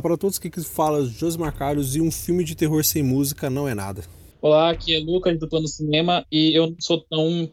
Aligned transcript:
Olá 0.00 0.08
para 0.08 0.16
todos 0.16 0.38
que 0.38 0.50
fala 0.62 1.04
Josmar 1.04 1.54
Carlos 1.54 1.94
e 1.94 2.00
um 2.00 2.10
filme 2.10 2.42
de 2.42 2.54
terror 2.54 2.82
sem 2.82 3.02
música 3.02 3.50
não 3.50 3.68
é 3.68 3.74
nada. 3.74 4.02
Olá, 4.40 4.70
aqui 4.70 4.96
é 4.96 4.98
Lucas 4.98 5.38
do 5.38 5.46
Plano 5.46 5.68
Cinema 5.68 6.24
e 6.32 6.56
eu 6.56 6.68
não 6.68 6.76
sou 6.80 7.02
tão 7.02 7.50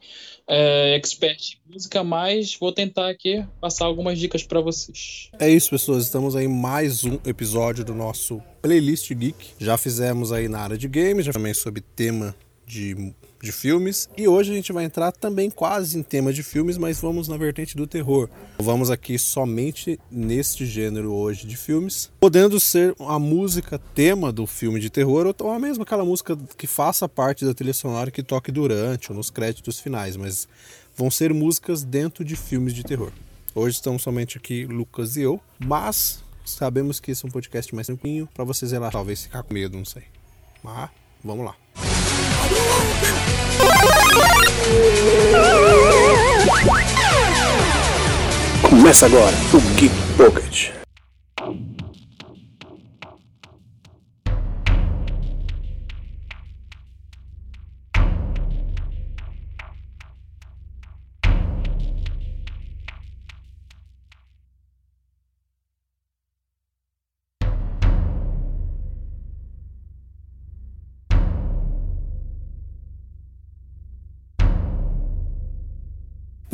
é, 0.48 0.96
expert 0.96 1.38
em 1.68 1.73
música, 1.73 2.06
mas 2.06 2.56
vou 2.58 2.72
tentar 2.72 3.10
aqui 3.10 3.46
passar 3.60 3.84
algumas 3.84 4.18
dicas 4.18 4.44
para 4.44 4.62
vocês. 4.62 5.30
É 5.38 5.50
isso, 5.50 5.72
pessoas. 5.72 6.06
Estamos 6.06 6.38
aí 6.38 6.46
em 6.46 6.48
mais 6.48 7.04
um 7.04 7.20
episódio 7.26 7.84
do 7.84 7.94
nosso 7.94 8.42
Playlist 8.62 9.14
Geek. 9.14 9.56
Já 9.59 9.78
fizemos 9.78 10.32
aí 10.32 10.48
na 10.48 10.59
área 10.59 10.78
de 10.78 10.88
games, 10.88 11.26
já 11.26 11.34
também 11.34 11.54
sobre 11.54 11.82
tema 11.82 12.34
de 12.66 13.14
de 13.41 13.52
filmes. 13.52 14.09
E 14.18 14.27
hoje 14.27 14.52
a 14.52 14.56
gente 14.56 14.72
vai 14.72 14.86
entrar 14.86 15.12
também 15.12 15.50
quase 15.50 15.98
em 15.98 16.03
tema 16.03 16.34
de 16.34 16.44
filmes, 16.44 16.78
mas 16.78 17.00
vamos 17.00 17.28
na 17.28 17.38
vertente 17.38 17.75
do 17.75 17.88
terror. 17.88 18.30
Vamos 18.58 18.89
aqui 18.89 19.17
somente 19.17 20.00
neste 20.12 20.66
gênero 20.66 21.14
hoje 21.14 21.45
de 21.45 21.58
filmes, 21.58 22.12
podendo 22.20 22.59
ser 22.59 22.95
a 23.00 23.20
música 23.20 23.80
tema 23.94 24.31
do 24.31 24.45
filme 24.45 24.80
de 24.80 24.89
terror 24.89 25.34
ou 25.39 25.52
a 25.52 25.59
mesma 25.59 25.84
aquela 25.84 26.06
música 26.06 26.38
que 26.58 26.67
faça 26.67 27.08
parte 27.08 27.45
da 27.45 27.53
trilha 27.53 27.73
sonora 27.73 28.12
que 28.12 28.23
toque 28.23 28.52
durante 28.52 29.12
ou 29.12 29.17
nos 29.17 29.30
créditos 29.30 29.80
finais, 29.80 30.16
mas 30.16 30.47
vão 30.95 31.12
ser 31.12 31.34
músicas 31.34 31.84
dentro 31.84 32.23
de 32.25 32.36
filmes 32.36 32.73
de 32.73 32.84
terror. 32.84 33.12
Hoje 33.53 33.75
estamos 33.75 34.03
somente 34.03 34.38
aqui 34.38 34.66
Lucas 34.66 35.16
e 35.16 35.22
eu, 35.22 35.42
mas 35.59 36.23
sabemos 36.45 37.00
que 37.00 37.12
esse 37.12 37.25
é 37.25 37.28
um 37.28 37.31
podcast 37.31 37.73
mais 37.73 37.88
tranquilo 37.88 38.28
para 38.34 38.44
vocês 38.44 38.72
relaxar, 38.72 38.94
talvez 38.94 39.23
ficar 39.23 39.44
com 39.44 39.53
medo, 39.53 39.78
não 39.78 39.86
sei. 39.86 40.03
Mas 40.64 40.90
vamos 41.23 41.45
lá. 41.45 41.97
Começa 48.62 49.06
agora 49.06 49.34
o 49.54 49.59
Geek 49.76 49.96
Pocket. 50.18 50.70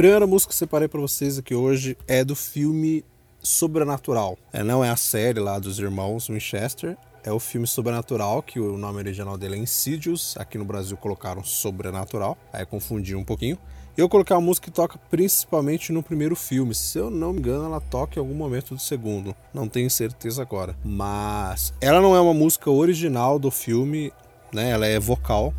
Primeira 0.04 0.28
música 0.28 0.52
que 0.52 0.58
separei 0.58 0.90
para 0.90 1.00
vocês 1.00 1.38
aqui 1.38 1.56
hoje 1.56 1.98
é 2.10 2.26
do 2.26 2.36
filme 2.36 3.06
Sobrenatural. 3.42 4.38
É, 4.52 4.62
não 4.62 4.84
é 4.84 4.90
a 4.90 4.98
série 4.98 5.40
lá 5.40 5.58
dos 5.58 5.80
irmãos 5.80 6.28
Winchester, 6.28 6.98
é 7.24 7.32
o 7.32 7.40
filme 7.40 7.66
Sobrenatural, 7.66 8.44
que 8.44 8.60
o 8.60 8.78
nome 8.78 8.98
original 8.98 9.38
dele 9.38 9.56
é 9.56 9.60
Insidious. 9.60 10.36
Aqui 10.38 10.58
no 10.58 10.66
Brasil 10.66 10.98
colocaram 10.98 11.42
Sobrenatural, 11.42 12.38
aí 12.52 12.66
confundi 12.66 13.16
um 13.16 13.24
pouquinho. 13.24 13.58
Eu 13.96 14.10
coloquei 14.10 14.36
uma 14.36 14.42
música 14.42 14.66
que 14.66 14.76
toca 14.76 15.00
principalmente 15.10 15.94
no 15.94 16.04
primeiro 16.04 16.36
filme. 16.36 16.76
Se 16.76 16.98
eu 16.98 17.10
não 17.10 17.32
me 17.32 17.40
engano, 17.40 17.64
ela 17.64 17.80
toca 17.80 18.20
em 18.20 18.22
algum 18.22 18.36
momento 18.36 18.76
do 18.76 18.82
segundo. 18.82 19.34
Não 19.54 19.70
tenho 19.70 19.90
certeza 19.90 20.42
agora. 20.42 20.76
Mas 20.84 21.74
ela 21.80 22.02
não 22.02 22.14
é 22.14 22.20
uma 22.20 22.34
música 22.34 22.70
original 22.70 23.40
do 23.40 23.50
filme, 23.50 24.12
né? 24.52 24.72
Ela 24.72 24.86
é 24.86 25.00
vocal, 25.00 25.54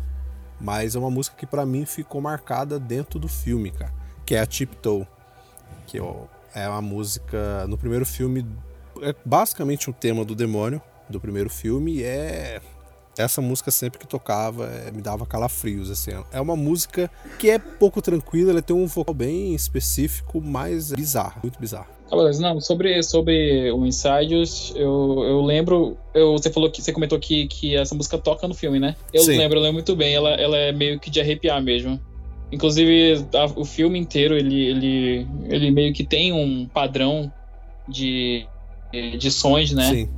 mas 0.61 0.95
é 0.95 0.99
uma 0.99 1.09
música 1.09 1.35
que 1.35 1.47
para 1.47 1.65
mim 1.65 1.83
ficou 1.83 2.21
marcada 2.21 2.77
dentro 2.77 3.17
do 3.17 3.27
filme, 3.27 3.71
cara 3.71 4.04
que 4.25 4.35
é 4.35 4.39
a 4.39 4.45
Tiptoe, 4.45 5.05
que 5.85 5.97
é 5.97 6.69
uma 6.69 6.81
música 6.81 7.67
no 7.67 7.77
primeiro 7.77 8.05
filme, 8.05 8.45
é 9.01 9.13
basicamente 9.23 9.89
o 9.89 9.91
um 9.91 9.93
tema 9.93 10.25
do 10.25 10.33
demônio 10.33 10.81
do 11.09 11.19
primeiro 11.19 11.49
filme 11.49 11.97
e 11.97 12.03
é 12.03 12.61
essa 13.17 13.41
música 13.41 13.71
sempre 13.71 13.99
que 13.99 14.07
tocava 14.07 14.65
é, 14.65 14.91
me 14.91 15.01
dava 15.01 15.25
calafrios 15.25 15.89
assim. 15.89 16.11
É 16.31 16.41
uma 16.41 16.55
música 16.55 17.09
que 17.39 17.49
é 17.49 17.59
pouco 17.59 18.01
tranquila, 18.01 18.51
ela 18.51 18.61
tem 18.61 18.75
um 18.75 18.87
vocal 18.87 19.13
bem 19.13 19.53
específico, 19.53 20.41
mas 20.41 20.91
é 20.91 20.95
bizarro, 20.95 21.39
muito 21.43 21.59
bizarro. 21.59 21.95
Não, 22.39 22.61
sobre, 22.61 23.01
sobre 23.01 23.71
o 23.71 23.85
Insidious, 23.85 24.71
eu, 24.75 25.23
eu 25.27 25.41
lembro. 25.41 25.97
Eu, 26.13 26.33
você 26.33 26.51
falou 26.51 26.69
que 26.69 26.81
você 26.81 26.93
comentou 26.93 27.19
que, 27.19 27.47
que 27.47 27.75
essa 27.75 27.95
música 27.95 28.17
toca 28.17 28.47
no 28.47 28.53
filme, 28.53 28.79
né? 28.79 28.95
Eu 29.11 29.23
Sim. 29.23 29.37
lembro, 29.37 29.57
eu 29.57 29.63
lembro 29.63 29.73
muito 29.73 29.95
bem. 29.95 30.13
Ela, 30.13 30.29
ela 30.35 30.55
é 30.55 30.71
meio 30.71 30.99
que 30.99 31.09
de 31.09 31.19
arrepiar 31.19 31.61
mesmo. 31.61 31.99
Inclusive, 32.51 33.25
a, 33.33 33.45
o 33.59 33.65
filme 33.65 33.99
inteiro, 33.99 34.35
ele, 34.35 34.65
ele, 34.67 35.27
ele 35.45 35.71
meio 35.71 35.93
que 35.93 36.03
tem 36.03 36.31
um 36.31 36.67
padrão 36.67 37.31
de 37.87 38.47
edições, 38.93 39.71
né? 39.71 39.89
Sim. 39.89 40.09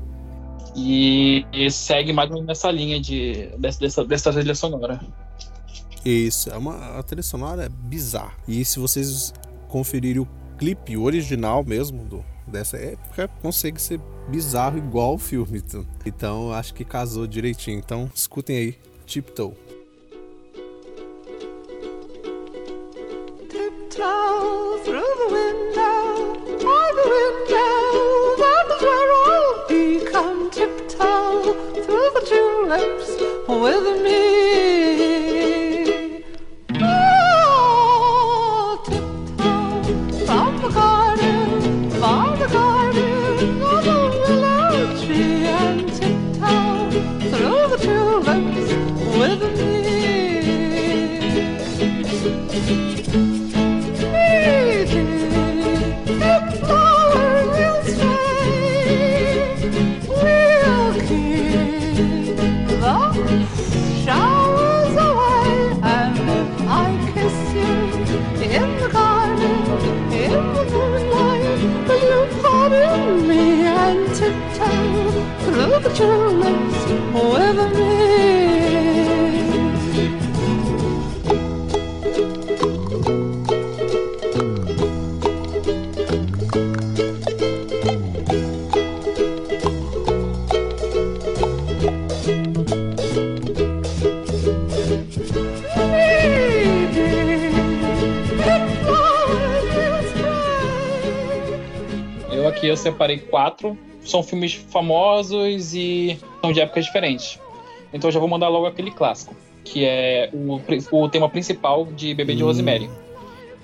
E, 0.75 1.45
e 1.51 1.71
segue 1.71 2.13
mais 2.13 2.29
ou 2.29 2.35
menos 2.35 2.47
nessa 2.47 2.69
linha 2.69 2.99
de, 2.99 3.49
dessa, 3.57 4.05
dessa 4.05 4.31
trilha 4.31 4.53
sonora. 4.53 4.99
Isso, 6.05 6.49
é 6.49 6.57
uma 6.57 6.99
a 6.99 7.03
trilha 7.03 7.23
sonora 7.23 7.65
é 7.65 7.69
bizarra. 7.69 8.35
E 8.47 8.63
se 8.63 8.79
vocês 8.79 9.33
conferirem 9.67 10.21
o 10.21 10.27
clipe 10.57 10.95
original 10.95 11.63
mesmo 11.63 12.03
do, 12.05 12.23
dessa 12.47 12.77
época, 12.77 13.27
consegue 13.41 13.81
ser 13.81 13.99
bizarro 14.29 14.77
igual 14.77 15.15
o 15.15 15.17
filme. 15.17 15.57
Então, 15.57 15.85
então 16.05 16.53
acho 16.53 16.73
que 16.73 16.85
casou 16.85 17.25
direitinho. 17.25 17.79
Então 17.79 18.09
escutem 18.13 18.57
aí, 18.57 18.75
Tiptoe. 19.05 19.53
Through 24.83 25.11
the 25.21 25.29
window, 25.31 25.91
all 26.71 26.91
the 26.99 27.05
window, 27.15 27.77
that 28.43 28.65
is 28.75 28.81
where 28.81 29.11
I'll 29.25 29.67
be. 29.67 30.05
Come 30.11 30.49
tiptoe 30.51 31.53
through 31.83 32.09
the 32.15 32.21
tulips 32.29 33.09
with 33.47 34.03
me. 34.03 34.46
Separei 102.91 103.19
quatro. 103.19 103.77
São 104.01 104.23
filmes 104.23 104.53
famosos 104.53 105.73
e 105.73 106.17
são 106.41 106.51
de 106.51 106.61
épocas 106.61 106.85
diferentes. 106.85 107.39
Então 107.93 108.07
eu 108.07 108.11
já 108.11 108.19
vou 108.19 108.29
mandar 108.29 108.47
logo 108.47 108.65
aquele 108.65 108.91
clássico, 108.91 109.35
que 109.63 109.85
é 109.85 110.29
o, 110.33 110.61
o 110.91 111.09
tema 111.09 111.29
principal 111.29 111.85
de 111.85 112.13
Bebê 112.13 112.35
de 112.35 112.43
hum. 112.43 112.47
Rosemary. 112.47 112.89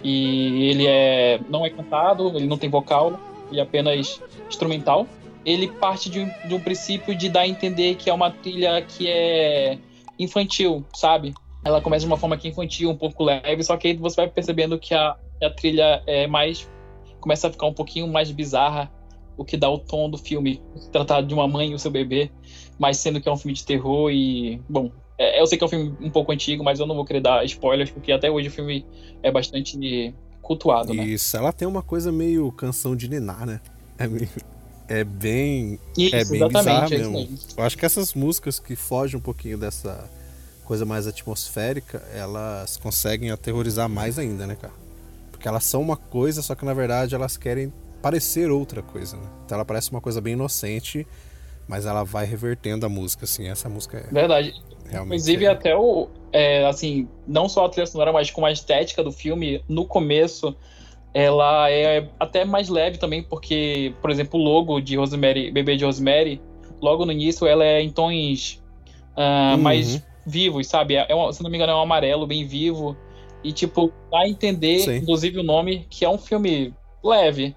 E 0.03 0.69
ele 0.69 0.85
é 0.85 1.39
não 1.49 1.65
é 1.65 1.69
cantado, 1.69 2.27
ele 2.35 2.45
não 2.45 2.57
tem 2.57 2.69
vocal, 2.69 3.17
ele 3.49 3.59
é 3.59 3.63
apenas 3.63 4.21
instrumental. 4.49 5.07
Ele 5.45 5.67
parte 5.67 6.09
de 6.09 6.21
um, 6.21 6.31
de 6.47 6.55
um 6.55 6.59
princípio 6.59 7.15
de 7.15 7.29
dar 7.29 7.41
a 7.41 7.47
entender 7.47 7.95
que 7.95 8.09
é 8.09 8.13
uma 8.13 8.31
trilha 8.31 8.81
que 8.81 9.09
é 9.09 9.77
infantil, 10.17 10.85
sabe? 10.93 11.33
Ela 11.65 11.81
começa 11.81 12.05
de 12.05 12.11
uma 12.11 12.17
forma 12.17 12.37
que 12.37 12.47
é 12.47 12.51
infantil, 12.51 12.89
um 12.89 12.95
pouco 12.95 13.23
leve, 13.23 13.63
só 13.63 13.77
que 13.77 13.87
aí 13.87 13.95
você 13.95 14.17
vai 14.17 14.27
percebendo 14.27 14.77
que 14.77 14.93
a, 14.93 15.15
a 15.41 15.49
trilha 15.49 16.01
é 16.05 16.27
mais. 16.27 16.69
começa 17.19 17.47
a 17.47 17.51
ficar 17.51 17.67
um 17.67 17.73
pouquinho 17.73 18.07
mais 18.07 18.31
bizarra, 18.31 18.91
o 19.37 19.43
que 19.43 19.57
dá 19.57 19.69
o 19.69 19.77
tom 19.77 20.09
do 20.09 20.17
filme. 20.17 20.61
Tratar 20.91 21.21
de 21.21 21.33
uma 21.33 21.47
mãe 21.47 21.71
e 21.71 21.75
o 21.75 21.79
seu 21.79 21.91
bebê, 21.91 22.31
mas 22.77 22.97
sendo 22.97 23.21
que 23.21 23.27
é 23.27 23.31
um 23.31 23.37
filme 23.37 23.53
de 23.53 23.65
terror 23.65 24.11
e. 24.11 24.61
Bom, 24.69 24.91
é, 25.17 25.41
eu 25.41 25.45
sei 25.45 25.57
que 25.57 25.63
é 25.63 25.67
um 25.67 25.69
filme 25.69 25.95
um 26.01 26.09
pouco 26.09 26.31
antigo, 26.31 26.63
mas 26.63 26.79
eu 26.79 26.85
não 26.85 26.95
vou 26.95 27.05
querer 27.05 27.21
dar 27.21 27.45
spoilers, 27.45 27.91
porque 27.91 28.11
até 28.11 28.29
hoje 28.29 28.47
o 28.47 28.51
filme 28.51 28.85
é 29.21 29.31
bastante 29.31 30.13
cultuado, 30.41 30.93
né? 30.93 31.05
Isso, 31.05 31.35
ela 31.37 31.53
tem 31.53 31.67
uma 31.67 31.81
coisa 31.81 32.11
meio 32.11 32.51
canção 32.51 32.95
de 32.95 33.09
Niná, 33.09 33.45
né? 33.45 33.61
É, 33.97 34.07
meio, 34.07 34.29
é 34.87 35.03
bem. 35.03 35.79
Isso, 35.97 36.15
é 36.15 36.25
bem 36.25 36.43
exatamente, 36.43 36.95
bizarro 36.95 37.11
mesmo. 37.13 37.39
Eu 37.57 37.63
acho 37.63 37.77
que 37.77 37.85
essas 37.85 38.13
músicas 38.13 38.59
que 38.59 38.75
fogem 38.75 39.17
um 39.17 39.21
pouquinho 39.21 39.57
dessa 39.57 40.09
coisa 40.65 40.85
mais 40.85 41.07
atmosférica, 41.07 42.01
elas 42.13 42.77
conseguem 42.77 43.31
aterrorizar 43.31 43.89
mais 43.89 44.17
ainda, 44.17 44.47
né, 44.47 44.55
cara? 44.55 44.73
Porque 45.31 45.47
elas 45.47 45.63
são 45.65 45.81
uma 45.81 45.97
coisa, 45.97 46.41
só 46.41 46.55
que 46.55 46.65
na 46.65 46.73
verdade 46.73 47.15
elas 47.15 47.37
querem 47.37 47.71
parecer 48.03 48.51
outra 48.51 48.81
coisa, 48.81 49.15
né? 49.15 49.23
Então 49.45 49.55
ela 49.55 49.63
parece 49.63 49.89
uma 49.89 50.01
coisa 50.01 50.19
bem 50.19 50.33
inocente, 50.33 51.07
mas 51.65 51.85
ela 51.85 52.03
vai 52.03 52.25
revertendo 52.25 52.85
a 52.85 52.89
música, 52.89 53.23
assim. 53.23 53.47
Essa 53.47 53.69
música 53.69 53.97
é. 53.97 54.13
Verdade. 54.13 54.53
Realmente 54.89 55.13
Inclusive, 55.15 55.45
é... 55.45 55.47
até 55.47 55.75
o. 55.75 56.09
É, 56.33 56.65
assim, 56.65 57.07
não 57.25 57.47
só 57.47 57.65
a 57.65 57.69
trilha 57.69 57.87
sonora, 57.87 58.11
mas 58.11 58.29
com 58.29 58.45
a 58.45 58.51
estética 58.51 59.01
do 59.01 59.11
filme, 59.11 59.63
no 59.69 59.85
começo, 59.85 60.53
ela 61.13 61.71
é 61.71 62.09
até 62.19 62.43
mais 62.43 62.67
leve 62.67 62.97
também, 62.97 63.23
porque, 63.23 63.93
por 64.01 64.11
exemplo, 64.11 64.37
o 64.37 64.43
logo 64.43 64.81
de 64.81 64.97
Rosemary, 64.97 65.49
Bebê 65.51 65.77
de 65.77 65.85
Rosemary, 65.85 66.41
logo 66.81 67.05
no 67.05 67.11
início, 67.11 67.47
ela 67.47 67.63
é 67.63 67.81
em 67.81 67.89
tons 67.89 68.61
uh, 69.15 69.55
uhum. 69.55 69.61
mais 69.61 70.03
vivos, 70.25 70.67
sabe? 70.67 70.95
É, 70.95 71.15
um, 71.15 71.31
se 71.31 71.41
não 71.41 71.49
me 71.49 71.55
engano, 71.55 71.71
é 71.71 71.75
um 71.75 71.81
amarelo 71.81 72.27
bem 72.27 72.45
vivo. 72.45 72.97
E, 73.43 73.53
tipo, 73.53 73.93
dá 74.11 74.21
a 74.21 74.27
entender, 74.27 74.79
Sim. 74.79 74.97
inclusive, 74.97 75.39
o 75.39 75.43
nome, 75.43 75.85
que 75.89 76.03
é 76.03 76.09
um 76.09 76.17
filme 76.17 76.73
leve. 77.03 77.55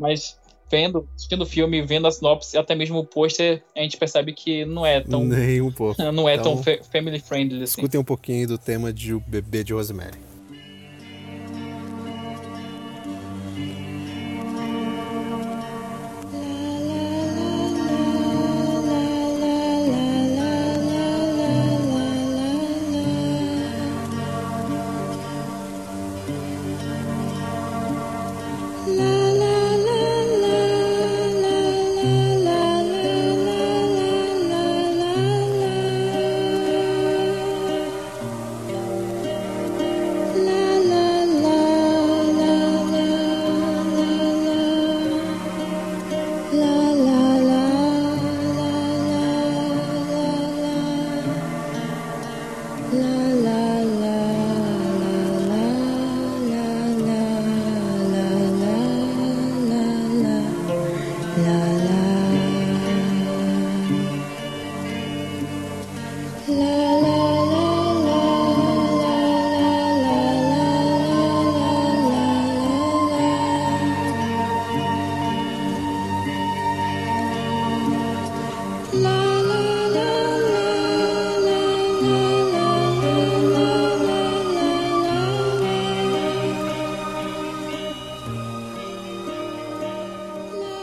Mas 0.00 0.36
vendo, 0.70 1.06
assistindo 1.14 1.42
o 1.42 1.46
filme, 1.46 1.82
vendo 1.82 2.06
a 2.06 2.10
sinopse, 2.10 2.56
até 2.56 2.74
mesmo 2.74 2.98
o 2.98 3.04
pôster, 3.04 3.62
a 3.76 3.80
gente 3.80 3.96
percebe 3.96 4.32
que 4.32 4.64
não 4.64 4.86
é 4.86 5.00
tão. 5.00 5.24
Nem 5.24 5.60
um 5.60 5.70
pouco. 5.70 6.00
Não 6.10 6.28
é 6.28 6.36
então, 6.36 6.60
tão 6.62 6.84
family 6.84 7.20
friendly 7.20 7.62
assim. 7.62 7.80
Escutem 7.80 8.00
um 8.00 8.04
pouquinho 8.04 8.48
do 8.48 8.58
tema 8.58 8.92
de 8.92 9.12
O 9.12 9.20
Bebê 9.20 9.62
de 9.62 9.72
Rosemary. 9.72 10.29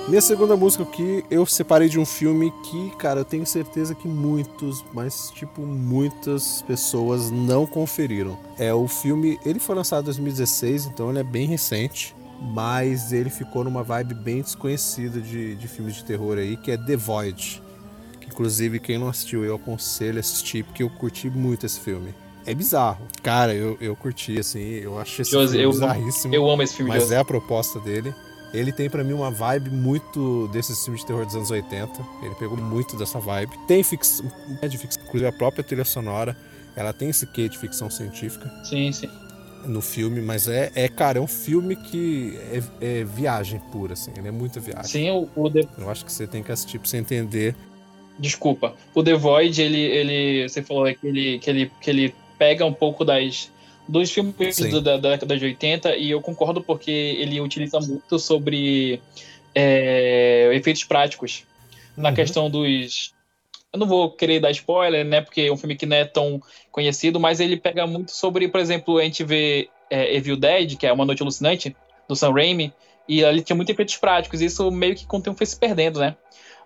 Minha 0.07 0.21
segunda 0.21 0.55
música 0.55 0.83
aqui 0.83 1.25
eu 1.29 1.45
separei 1.45 1.89
de 1.89 1.99
um 1.99 2.05
filme 2.05 2.53
que, 2.63 2.91
cara, 2.91 3.19
eu 3.19 3.25
tenho 3.25 3.45
certeza 3.45 3.93
que 3.93 4.07
muitos, 4.07 4.83
mas 4.93 5.29
tipo 5.31 5.61
muitas 5.61 6.61
pessoas 6.61 7.29
não 7.29 7.67
conferiram. 7.67 8.39
É 8.57 8.73
o 8.73 8.87
filme, 8.87 9.37
ele 9.45 9.59
foi 9.59 9.75
lançado 9.75 10.03
em 10.03 10.05
2016, 10.05 10.85
então 10.85 11.09
ele 11.09 11.19
é 11.19 11.23
bem 11.23 11.45
recente, 11.45 12.15
mas 12.39 13.11
ele 13.11 13.29
ficou 13.29 13.65
numa 13.65 13.83
vibe 13.83 14.13
bem 14.13 14.41
desconhecida 14.41 15.19
de, 15.19 15.55
de 15.55 15.67
filmes 15.67 15.95
de 15.95 16.05
terror 16.05 16.37
aí, 16.37 16.55
que 16.55 16.71
é 16.71 16.77
The 16.77 16.95
Void. 16.95 17.61
Que, 18.21 18.27
inclusive, 18.27 18.79
quem 18.79 18.97
não 18.97 19.09
assistiu, 19.09 19.43
eu 19.43 19.55
aconselho 19.55 20.17
a 20.17 20.19
assistir, 20.21 20.63
porque 20.63 20.83
eu 20.83 20.89
curti 20.89 21.29
muito 21.29 21.65
esse 21.65 21.81
filme 21.81 22.13
é 22.45 22.53
bizarro. 22.53 23.05
Cara, 23.21 23.53
eu, 23.53 23.77
eu 23.81 23.93
curti, 23.93 24.39
assim, 24.39 24.61
eu 24.61 24.97
achei 24.97 25.21
esse 25.21 25.31
Josi, 25.31 25.51
filme 25.51 25.65
eu, 25.65 25.71
bizarríssimo. 25.71 26.33
Eu 26.33 26.49
amo 26.49 26.63
esse 26.63 26.75
filme, 26.75 26.89
Mas 26.89 27.01
Josi. 27.03 27.15
é 27.15 27.17
a 27.17 27.25
proposta 27.25 27.77
dele. 27.77 28.15
Ele 28.53 28.71
tem 28.71 28.89
para 28.89 29.03
mim 29.03 29.13
uma 29.13 29.29
vibe 29.29 29.69
muito 29.69 30.47
desses 30.49 30.83
filmes 30.83 31.01
de 31.01 31.07
terror 31.07 31.25
dos 31.25 31.35
anos 31.35 31.51
80. 31.51 31.91
Ele 32.23 32.35
pegou 32.35 32.57
muito 32.57 32.95
dessa 32.95 33.19
vibe. 33.19 33.57
Tem 33.67 33.83
ficção, 33.83 34.25
é 34.61 34.67
de 34.67 34.77
ficção, 34.77 35.03
inclusive 35.03 35.27
a 35.27 35.33
própria 35.33 35.63
trilha 35.63 35.83
sonora, 35.83 36.35
ela 36.75 36.93
tem 36.93 37.09
esse 37.09 37.25
quê 37.27 37.49
de 37.49 37.57
ficção 37.57 37.89
científica. 37.89 38.49
Sim, 38.63 38.91
sim. 38.91 39.09
No 39.65 39.81
filme, 39.81 40.21
mas 40.21 40.47
é, 40.47 40.71
é 40.75 40.87
cara, 40.87 41.17
é 41.17 41.21
um 41.21 41.27
filme 41.27 41.75
que 41.75 42.37
é, 42.81 42.99
é 42.99 43.03
viagem 43.03 43.59
pura, 43.71 43.93
assim. 43.93 44.11
Ele 44.15 44.27
é 44.27 44.31
muita 44.31 44.59
viagem. 44.59 44.85
Sim, 44.85 45.09
o, 45.09 45.29
o 45.35 45.49
The... 45.49 45.67
Eu 45.77 45.89
acho 45.89 46.05
que 46.05 46.11
você 46.11 46.25
tem 46.25 46.41
que 46.41 46.51
assistir 46.51 46.79
pra 46.79 46.87
você 46.87 46.97
entender. 46.97 47.55
Desculpa. 48.17 48.75
O 48.93 49.03
The 49.03 49.15
Void, 49.15 49.61
ele, 49.61 49.81
ele 49.81 50.47
você 50.47 50.63
falou 50.63 50.85
que 50.85 51.05
ele, 51.05 51.39
que 51.39 51.49
ele, 51.49 51.71
que 51.81 51.89
ele 51.89 52.15
pega 52.37 52.65
um 52.65 52.73
pouco 52.73 53.03
das 53.03 53.51
dos 53.87 54.11
filmes 54.11 54.35
da, 54.83 54.97
da, 54.97 55.09
década 55.11 55.37
de 55.37 55.45
80 55.45 55.95
e 55.95 56.11
eu 56.11 56.21
concordo 56.21 56.61
porque 56.61 56.91
ele 56.91 57.39
utiliza 57.39 57.79
muito 57.79 58.19
sobre 58.19 59.01
é, 59.55 60.49
efeitos 60.53 60.83
práticos 60.83 61.43
na 61.95 62.09
uhum. 62.09 62.15
questão 62.15 62.49
dos 62.49 63.15
eu 63.71 63.79
não 63.79 63.87
vou 63.87 64.11
querer 64.11 64.39
dar 64.39 64.51
spoiler, 64.51 65.05
né, 65.05 65.21
porque 65.21 65.41
é 65.41 65.51
um 65.51 65.57
filme 65.57 65.75
que 65.75 65.85
não 65.85 65.97
é 65.97 66.05
tão 66.05 66.41
conhecido, 66.71 67.19
mas 67.19 67.39
ele 67.39 67.57
pega 67.57 67.85
muito 67.85 68.11
sobre, 68.11 68.47
por 68.47 68.59
exemplo, 68.59 68.97
a 68.97 69.03
gente 69.03 69.23
vê 69.23 69.69
é, 69.89 70.15
Evil 70.15 70.37
Dead, 70.37 70.77
que 70.77 70.87
é 70.87 70.91
Uma 70.91 71.05
Noite 71.05 71.21
Alucinante, 71.21 71.75
do 72.07 72.15
Sam 72.15 72.31
Raimi, 72.31 72.73
e 73.07 73.23
ali 73.23 73.41
tinha 73.41 73.55
muitos 73.55 73.73
efeitos 73.73 73.97
práticos, 73.97 74.41
e 74.41 74.45
isso 74.45 74.71
meio 74.71 74.95
que 74.95 75.05
com 75.05 75.17
o 75.17 75.21
tempo 75.21 75.37
foi 75.37 75.45
se 75.45 75.57
perdendo, 75.57 75.99
né? 75.99 76.15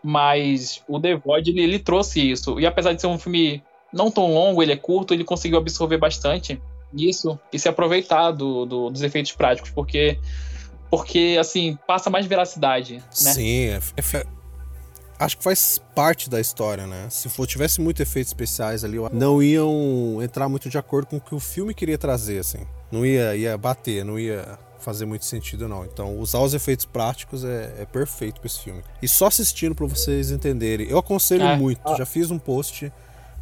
Mas 0.04 0.84
o 0.88 1.00
The 1.00 1.16
Void, 1.16 1.50
ele, 1.50 1.62
ele 1.62 1.80
trouxe 1.80 2.32
isso, 2.32 2.60
e 2.60 2.66
apesar 2.66 2.94
de 2.94 3.02
ser 3.02 3.08
um 3.08 3.18
filme 3.18 3.64
não 3.92 4.10
tão 4.10 4.34
longo, 4.34 4.62
ele 4.62 4.72
é 4.72 4.78
curto, 4.78 5.14
ele 5.14 5.24
conseguiu 5.24 5.58
absorver 5.58 5.98
bastante 5.98 6.62
isso 6.94 7.40
e 7.52 7.60
se 7.60 7.70
aproveitar 7.70 8.32
do, 8.32 8.66
do, 8.66 8.90
dos 8.90 9.02
efeitos 9.02 9.32
práticos, 9.32 9.70
porque, 9.72 10.20
porque 10.90 11.38
assim, 11.40 11.78
passa 11.88 12.10
mais 12.10 12.26
veracidade, 12.26 12.96
né? 12.96 13.04
Sim, 13.34 13.66
é, 13.66 13.80
é, 13.98 14.26
acho 15.20 15.38
que 15.38 15.44
faz 15.44 15.80
parte 15.96 16.30
da 16.30 16.40
história, 16.40 16.88
né? 16.88 17.08
Se 17.10 17.30
for, 17.30 17.46
tivesse 17.46 17.80
muito 17.80 18.02
efeitos 18.02 18.30
especiais 18.30 18.84
ali, 18.84 18.98
não 19.12 19.42
iam 19.42 20.20
entrar 20.22 20.50
muito 20.50 20.70
de 20.70 20.78
acordo 20.78 21.08
com 21.08 21.18
o 21.18 21.22
que 21.22 21.36
o 21.36 21.40
filme 21.40 21.74
queria 21.74 21.98
trazer, 21.98 22.40
assim. 22.40 22.60
Não 22.92 23.06
ia, 23.06 23.36
ia 23.36 23.58
bater, 23.58 24.04
não 24.04 24.20
ia 24.20 24.60
fazer 24.80 25.06
muito 25.06 25.26
sentido, 25.26 25.68
não. 25.68 25.86
Então, 25.86 26.18
usar 26.18 26.40
os 26.40 26.54
efeitos 26.54 26.86
práticos 26.86 27.46
é, 27.46 27.74
é 27.80 27.86
perfeito 27.86 28.42
para 28.42 28.48
esse 28.48 28.60
filme. 28.60 28.84
E 29.02 29.08
só 29.08 29.28
assistindo 29.28 29.76
para 29.76 29.86
vocês 29.86 30.32
entenderem. 30.32 30.88
Eu 30.90 30.98
aconselho 30.98 31.44
é. 31.44 31.56
muito. 31.56 31.82
Já 31.96 32.06
fiz 32.06 32.32
um 32.32 32.40
post 32.40 32.92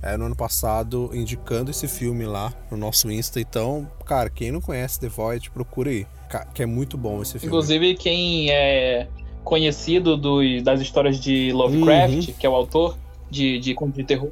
é, 0.01 0.17
no 0.17 0.25
ano 0.25 0.35
passado 0.35 1.09
indicando 1.13 1.71
esse 1.71 1.87
filme 1.87 2.25
lá 2.25 2.53
no 2.71 2.77
nosso 2.77 3.11
Insta. 3.11 3.39
Então, 3.39 3.89
cara, 4.05 4.29
quem 4.29 4.51
não 4.51 4.61
conhece 4.61 4.99
The 4.99 5.07
Void, 5.07 5.49
procura 5.51 5.89
aí. 5.89 6.05
Que 6.53 6.61
é 6.61 6.65
muito 6.65 6.95
bom 6.95 7.21
esse 7.23 7.33
filme. 7.33 7.47
Inclusive, 7.47 7.95
quem 7.95 8.51
é 8.51 9.07
conhecido 9.43 10.15
do, 10.15 10.41
das 10.61 10.79
histórias 10.79 11.19
de 11.19 11.51
Lovecraft, 11.51 12.27
uhum. 12.27 12.33
que 12.37 12.45
é 12.45 12.49
o 12.49 12.53
autor 12.53 12.95
de, 13.31 13.57
de 13.57 13.73
conto 13.73 13.95
de 13.95 14.03
terror, 14.03 14.29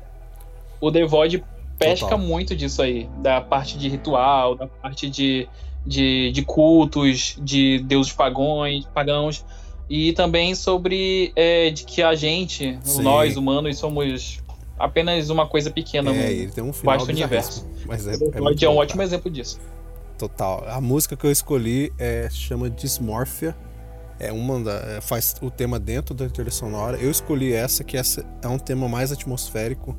o 0.80 0.92
The 0.92 1.06
Void 1.06 1.44
pesca 1.78 2.10
Total. 2.10 2.20
muito 2.20 2.56
disso 2.56 2.82
aí, 2.82 3.10
da 3.18 3.42
parte 3.42 3.78
de 3.78 3.88
ritual, 3.88 4.56
da 4.56 4.68
parte 4.68 5.10
de, 5.10 5.48
de, 5.86 6.32
de 6.32 6.42
cultos, 6.44 7.38
de 7.42 7.80
deuses 7.80 8.12
pagões, 8.12 8.86
pagãos, 8.86 9.46
e 9.90 10.12
também 10.14 10.54
sobre 10.54 11.32
é, 11.36 11.70
de 11.70 11.84
que 11.84 12.02
a 12.02 12.14
gente, 12.16 12.78
Sim. 12.84 13.04
nós 13.04 13.38
humanos, 13.38 13.78
somos 13.78 14.40
apenas 14.78 15.30
uma 15.30 15.48
coisa 15.48 15.72
pequena 15.72 16.12
é, 16.12 16.32
ele 16.32 16.52
tem 16.52 16.64
um 16.64 16.74
final 16.74 16.98
vasto 16.98 17.10
universo. 17.10 17.68
Mas 17.86 18.08
é, 18.08 18.14
é, 18.14 18.66
é 18.66 18.70
um 18.70 18.78
ótimo 18.78 19.02
exemplo 19.02 19.30
disso. 19.32 19.60
Total. 20.18 20.66
A 20.68 20.82
música 20.82 21.16
que 21.16 21.26
eu 21.26 21.32
escolhi 21.32 21.94
é 21.98 22.30
chama 22.30 22.70
Dysmorphia. 22.70 23.56
É 24.20 24.32
uma 24.32 24.60
da, 24.60 24.74
é, 24.74 25.02
faz 25.02 25.36
o 25.42 25.52
tema 25.52 25.80
dentro 25.80 26.16
da 26.16 26.28
trilha 26.28 26.50
sonora. 26.50 26.98
Eu 26.98 27.12
escolhi 27.12 27.54
essa 27.54 27.84
que 27.84 27.96
essa 27.96 28.26
é 28.42 28.48
um 28.48 28.58
tema 28.58 28.90
mais 28.90 29.12
atmosférico. 29.12 29.96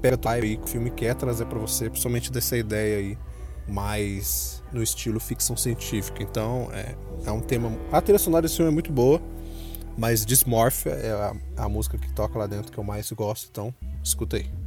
Pega 0.00 0.18
aí 0.30 0.56
que 0.56 0.64
o 0.64 0.68
filme 0.68 0.90
quer 0.90 1.14
trazer 1.14 1.46
para 1.46 1.58
você, 1.58 1.90
principalmente 1.90 2.30
dessa 2.30 2.56
ideia 2.56 2.98
aí 2.98 3.18
mais 3.66 4.62
no 4.72 4.82
estilo 4.82 5.18
ficção 5.18 5.56
científica. 5.56 6.22
Então, 6.22 6.68
é, 6.72 6.94
é 7.26 7.32
um 7.32 7.40
tema. 7.40 7.72
A 7.90 8.00
trilha 8.00 8.18
sonora 8.18 8.42
desse 8.42 8.56
filme 8.56 8.70
é 8.70 8.74
muito 8.74 8.92
boa, 8.92 9.20
mas 9.96 10.24
Dysmorphia 10.24 10.92
é 10.92 11.12
a, 11.12 11.64
a 11.64 11.68
música 11.68 11.96
que 11.98 12.12
toca 12.12 12.38
lá 12.38 12.46
dentro 12.46 12.70
que 12.72 12.78
eu 12.78 12.84
mais 12.84 13.10
gosto. 13.12 13.48
Então, 13.50 13.74
escuta 14.02 14.36
aí. 14.36 14.65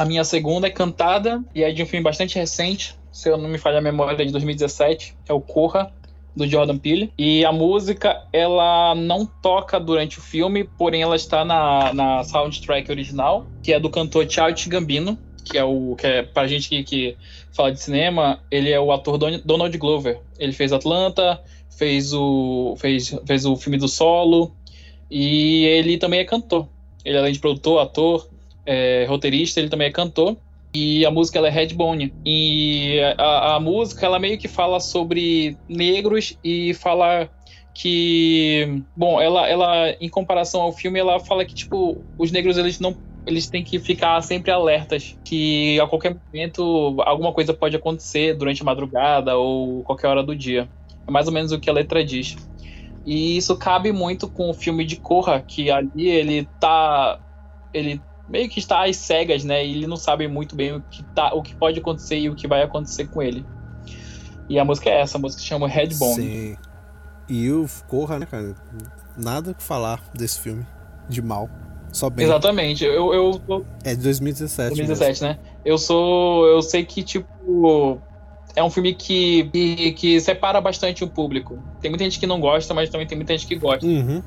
A 0.00 0.04
minha 0.06 0.24
segunda 0.24 0.66
é 0.66 0.70
Cantada, 0.70 1.44
e 1.54 1.62
é 1.62 1.70
de 1.70 1.82
um 1.82 1.86
filme 1.86 2.02
bastante 2.02 2.38
recente, 2.38 2.94
se 3.12 3.28
eu 3.28 3.36
não 3.36 3.50
me 3.50 3.58
falha 3.58 3.80
a 3.80 3.82
memória, 3.82 4.22
é 4.22 4.24
de 4.24 4.32
2017, 4.32 5.14
é 5.28 5.32
o 5.34 5.42
Corra, 5.42 5.92
do 6.34 6.48
Jordan 6.48 6.78
Peele. 6.78 7.12
E 7.18 7.44
a 7.44 7.52
música, 7.52 8.26
ela 8.32 8.94
não 8.94 9.26
toca 9.26 9.78
durante 9.78 10.18
o 10.18 10.22
filme, 10.22 10.64
porém 10.64 11.02
ela 11.02 11.16
está 11.16 11.44
na, 11.44 11.92
na 11.92 12.24
soundtrack 12.24 12.90
original, 12.90 13.44
que 13.62 13.74
é 13.74 13.78
do 13.78 13.90
cantor 13.90 14.26
Charles 14.26 14.66
Gambino, 14.68 15.18
que 15.44 15.58
é 15.58 15.64
o 15.64 15.94
que 15.96 16.06
é 16.06 16.22
pra 16.22 16.46
gente 16.46 16.70
que, 16.70 16.82
que 16.82 17.16
fala 17.52 17.70
de 17.70 17.78
cinema, 17.78 18.40
ele 18.50 18.70
é 18.70 18.80
o 18.80 18.92
ator 18.92 19.18
Donald 19.18 19.76
Glover. 19.76 20.18
Ele 20.38 20.54
fez 20.54 20.72
Atlanta, 20.72 21.38
fez 21.76 22.14
o 22.14 22.74
fez, 22.78 23.14
fez 23.26 23.44
o 23.44 23.54
filme 23.54 23.76
do 23.76 23.86
Solo 23.86 24.50
e 25.10 25.66
ele 25.66 25.98
também 25.98 26.20
é 26.20 26.24
cantor. 26.24 26.66
Ele 27.04 27.18
além 27.18 27.34
de 27.34 27.38
produtor, 27.38 27.80
ator, 27.80 28.30
é, 28.70 29.04
roteirista, 29.08 29.58
ele 29.58 29.68
também 29.68 29.88
é 29.88 29.90
cantor. 29.90 30.36
E 30.72 31.04
a 31.04 31.10
música 31.10 31.38
ela 31.38 31.48
é 31.48 31.50
Redbone. 31.50 32.14
E 32.24 33.00
a, 33.18 33.56
a, 33.56 33.60
música 33.60 34.06
ela 34.06 34.20
meio 34.20 34.38
que 34.38 34.46
fala 34.46 34.78
sobre 34.78 35.56
negros 35.68 36.38
e 36.44 36.72
fala 36.74 37.28
que, 37.74 38.80
bom, 38.96 39.20
ela, 39.20 39.48
ela 39.48 39.90
em 40.00 40.08
comparação 40.08 40.60
ao 40.60 40.72
filme, 40.72 41.00
ela 41.00 41.18
fala 41.18 41.44
que 41.44 41.52
tipo 41.52 41.98
os 42.16 42.30
negros 42.30 42.56
eles 42.56 42.78
não 42.78 42.96
eles 43.26 43.48
têm 43.48 43.62
que 43.62 43.78
ficar 43.78 44.20
sempre 44.22 44.50
alertas 44.50 45.16
que 45.24 45.78
a 45.78 45.86
qualquer 45.86 46.16
momento 46.26 46.96
alguma 47.04 47.32
coisa 47.32 47.52
pode 47.52 47.76
acontecer 47.76 48.34
durante 48.34 48.62
a 48.62 48.64
madrugada 48.64 49.36
ou 49.36 49.82
qualquer 49.82 50.06
hora 50.06 50.22
do 50.22 50.34
dia. 50.34 50.68
É 51.06 51.10
mais 51.10 51.26
ou 51.26 51.32
menos 51.32 51.50
o 51.50 51.58
que 51.58 51.68
a 51.68 51.72
letra 51.72 52.04
diz. 52.04 52.36
E 53.04 53.36
isso 53.36 53.56
cabe 53.56 53.92
muito 53.92 54.28
com 54.28 54.48
o 54.48 54.54
filme 54.54 54.84
de 54.84 54.96
Corra, 54.96 55.40
que 55.40 55.70
ali 55.70 56.08
ele 56.08 56.48
tá 56.60 57.18
ele 57.74 58.00
meio 58.30 58.48
que 58.48 58.60
está 58.60 58.88
às 58.88 58.96
cegas, 58.96 59.44
né? 59.44 59.66
E 59.66 59.72
ele 59.72 59.86
não 59.86 59.96
sabe 59.96 60.28
muito 60.28 60.54
bem 60.54 60.76
o 60.76 60.80
que, 60.88 61.02
tá, 61.02 61.34
o 61.34 61.42
que 61.42 61.54
pode 61.54 61.80
acontecer 61.80 62.16
e 62.16 62.30
o 62.30 62.34
que 62.34 62.46
vai 62.46 62.62
acontecer 62.62 63.08
com 63.08 63.20
ele. 63.20 63.44
E 64.48 64.58
a 64.58 64.64
música 64.64 64.88
é 64.88 65.00
essa, 65.00 65.18
a 65.18 65.20
música 65.20 65.42
se 65.42 65.48
chama 65.48 65.68
Redbone. 65.68 66.14
Sim. 66.14 66.56
E 67.28 67.50
o 67.50 67.66
Corra, 67.88 68.18
né, 68.18 68.26
cara? 68.26 68.54
Nada 69.16 69.52
que 69.52 69.62
falar 69.62 70.02
desse 70.14 70.40
filme 70.40 70.64
de 71.08 71.20
mal. 71.20 71.50
Só 71.92 72.08
bem. 72.08 72.24
Exatamente. 72.24 72.84
Eu, 72.84 73.12
eu, 73.12 73.40
eu... 73.48 73.66
É 73.84 73.94
de 73.94 74.02
2017. 74.02 74.76
2017, 74.76 75.22
mesmo. 75.22 75.26
né? 75.28 75.38
Eu 75.64 75.76
sou. 75.76 76.46
Eu 76.46 76.62
sei 76.62 76.84
que, 76.84 77.02
tipo. 77.02 78.00
É 78.56 78.64
um 78.64 78.70
filme 78.70 78.92
que, 78.94 79.44
que, 79.44 79.92
que, 79.92 80.20
separa 80.20 80.60
bastante 80.60 81.04
o 81.04 81.08
público. 81.08 81.58
Tem 81.80 81.88
muita 81.88 82.02
gente 82.02 82.18
que 82.18 82.26
não 82.26 82.40
gosta, 82.40 82.74
mas 82.74 82.90
também 82.90 83.06
tem 83.06 83.16
muita 83.16 83.32
gente 83.32 83.46
que 83.46 83.54
gosta. 83.54 83.86
Uhum. 83.86 84.20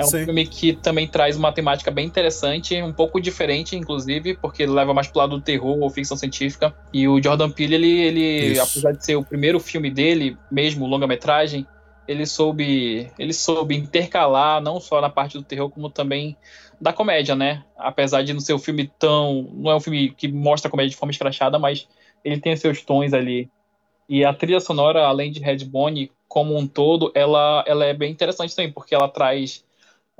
É 0.00 0.04
um 0.04 0.06
Sim. 0.06 0.24
filme 0.24 0.46
que 0.46 0.72
também 0.72 1.06
traz 1.06 1.36
uma 1.36 1.52
temática 1.52 1.90
bem 1.90 2.06
interessante, 2.06 2.80
um 2.80 2.92
pouco 2.92 3.20
diferente, 3.20 3.76
inclusive, 3.76 4.34
porque 4.34 4.62
ele 4.62 4.72
leva 4.72 4.94
mais 4.94 5.08
pro 5.08 5.18
lado 5.18 5.36
do 5.36 5.42
terror 5.42 5.78
ou 5.78 5.90
ficção 5.90 6.16
científica. 6.16 6.74
E 6.90 7.06
o 7.06 7.22
Jordan 7.22 7.50
Peele, 7.50 7.74
ele, 7.74 8.20
ele 8.22 8.58
apesar 8.58 8.92
de 8.92 9.04
ser 9.04 9.16
o 9.16 9.22
primeiro 9.22 9.60
filme 9.60 9.90
dele, 9.90 10.38
mesmo 10.50 10.86
longa-metragem, 10.86 11.66
ele 12.08 12.24
soube, 12.24 13.12
ele 13.18 13.34
soube 13.34 13.76
intercalar 13.76 14.62
não 14.62 14.80
só 14.80 15.02
na 15.02 15.10
parte 15.10 15.36
do 15.36 15.44
terror, 15.44 15.68
como 15.68 15.90
também 15.90 16.34
da 16.80 16.94
comédia, 16.94 17.36
né? 17.36 17.62
Apesar 17.76 18.22
de 18.22 18.32
não 18.32 18.40
ser 18.40 18.54
um 18.54 18.58
filme 18.58 18.90
tão. 18.98 19.50
Não 19.52 19.70
é 19.70 19.76
um 19.76 19.80
filme 19.80 20.14
que 20.16 20.28
mostra 20.28 20.68
a 20.68 20.70
comédia 20.70 20.90
de 20.90 20.96
forma 20.96 21.12
escrachada, 21.12 21.58
mas 21.58 21.86
ele 22.24 22.40
tem 22.40 22.56
seus 22.56 22.82
tons 22.82 23.12
ali. 23.12 23.50
E 24.08 24.24
a 24.24 24.32
trilha 24.32 24.60
sonora, 24.60 25.04
além 25.06 25.30
de 25.30 25.40
Redbone, 25.40 26.10
como 26.26 26.56
um 26.56 26.66
todo, 26.66 27.12
ela, 27.14 27.62
ela 27.66 27.84
é 27.84 27.92
bem 27.92 28.10
interessante 28.10 28.56
também, 28.56 28.72
porque 28.72 28.94
ela 28.94 29.08
traz 29.08 29.62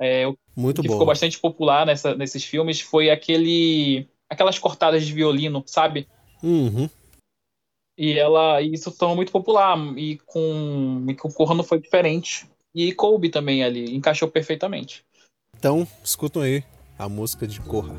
é, 0.01 0.25
Muito 0.55 0.79
o 0.79 0.81
que 0.81 0.87
boa. 0.87 0.97
ficou 0.97 1.05
bastante 1.05 1.39
popular 1.39 1.85
nessa, 1.85 2.15
nesses 2.15 2.43
filmes 2.43 2.81
foi 2.81 3.11
aquele 3.11 4.07
aquelas 4.27 4.57
cortadas 4.57 5.05
de 5.05 5.13
violino, 5.13 5.63
sabe? 5.67 6.07
Uhum. 6.41 6.89
E 7.95 8.17
ela 8.17 8.61
e 8.61 8.73
isso 8.73 8.91
tornou 8.91 9.15
muito 9.15 9.31
popular 9.31 9.77
e 9.95 10.17
com 10.25 11.05
e 11.07 11.13
com 11.13 11.31
Corra 11.31 11.53
não 11.53 11.63
foi 11.63 11.79
diferente. 11.79 12.49
E 12.73 12.93
coube 12.93 13.29
também 13.29 13.63
ali, 13.63 13.93
encaixou 13.95 14.29
perfeitamente. 14.29 15.05
Então, 15.55 15.85
escutam 16.03 16.41
aí 16.41 16.63
a 16.97 17.07
música 17.07 17.45
de 17.45 17.59
Corra. 17.59 17.93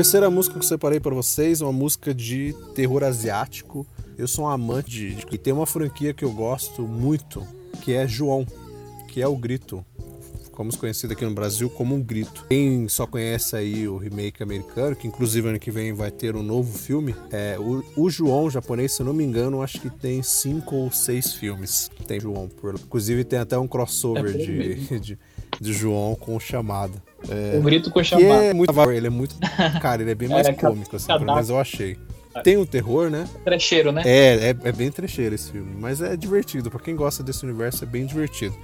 Terceira 0.00 0.30
música 0.30 0.54
que 0.54 0.64
eu 0.64 0.66
separei 0.66 0.98
para 0.98 1.14
vocês 1.14 1.60
é 1.60 1.64
uma 1.64 1.74
música 1.74 2.14
de 2.14 2.56
terror 2.74 3.04
asiático. 3.04 3.86
Eu 4.16 4.26
sou 4.26 4.46
um 4.46 4.48
amante 4.48 4.88
de, 4.88 5.14
de. 5.16 5.26
E 5.30 5.36
tem 5.36 5.52
uma 5.52 5.66
franquia 5.66 6.14
que 6.14 6.24
eu 6.24 6.32
gosto 6.32 6.88
muito, 6.88 7.46
que 7.82 7.92
é 7.92 8.08
João, 8.08 8.46
que 9.08 9.20
é 9.20 9.28
o 9.28 9.36
Grito 9.36 9.84
como 10.60 10.76
conhecido 10.76 11.14
aqui 11.14 11.24
no 11.24 11.30
Brasil 11.30 11.70
como 11.70 11.94
um 11.94 12.02
grito. 12.02 12.44
Quem 12.50 12.86
só 12.86 13.06
conhece 13.06 13.56
aí 13.56 13.88
o 13.88 13.96
remake 13.96 14.42
americano, 14.42 14.94
que 14.94 15.08
inclusive 15.08 15.48
ano 15.48 15.58
que 15.58 15.70
vem 15.70 15.94
vai 15.94 16.10
ter 16.10 16.36
um 16.36 16.42
novo 16.42 16.76
filme, 16.76 17.16
é 17.30 17.58
o, 17.58 17.82
o 17.96 18.10
João 18.10 18.50
japonês, 18.50 18.92
se 18.92 19.00
eu 19.00 19.06
não 19.06 19.14
me 19.14 19.24
engano, 19.24 19.62
acho 19.62 19.80
que 19.80 19.88
tem 19.88 20.22
cinco 20.22 20.76
ou 20.76 20.92
seis 20.92 21.32
filmes. 21.32 21.90
Tem 22.06 22.20
João, 22.20 22.46
por, 22.46 22.74
inclusive 22.74 23.24
tem 23.24 23.38
até 23.38 23.58
um 23.58 23.66
crossover 23.66 24.34
é 24.34 24.36
de, 24.36 24.74
de, 25.00 25.18
de, 25.58 25.72
João 25.72 26.14
com 26.14 26.38
chamada. 26.38 27.02
É, 27.28 27.58
o 27.58 27.62
grito 27.62 27.90
com 27.90 28.02
chamada. 28.02 28.44
É 28.44 28.54
muito, 28.54 28.90
ele 28.90 29.06
é 29.06 29.10
muito, 29.10 29.36
cara, 29.80 30.02
ele 30.02 30.10
é 30.10 30.14
bem 30.14 30.28
mais 30.28 30.46
é, 30.46 30.52
cômico 30.52 30.96
assim, 30.96 31.12
menos 31.18 31.50
eu 31.50 31.58
achei. 31.58 31.98
Tem 32.44 32.56
um 32.56 32.64
terror, 32.64 33.10
né? 33.10 33.28
Trecheiro, 33.44 33.90
né? 33.90 34.02
É, 34.04 34.50
é, 34.50 34.56
é 34.68 34.72
bem 34.72 34.90
trecheiro 34.90 35.34
esse 35.34 35.50
filme, 35.50 35.74
mas 35.78 36.00
é 36.00 36.16
divertido. 36.16 36.70
Para 36.70 36.80
quem 36.80 36.94
gosta 36.94 37.22
desse 37.22 37.44
universo, 37.44 37.82
é 37.82 37.86
bem 37.86 38.06
divertido. 38.06 38.56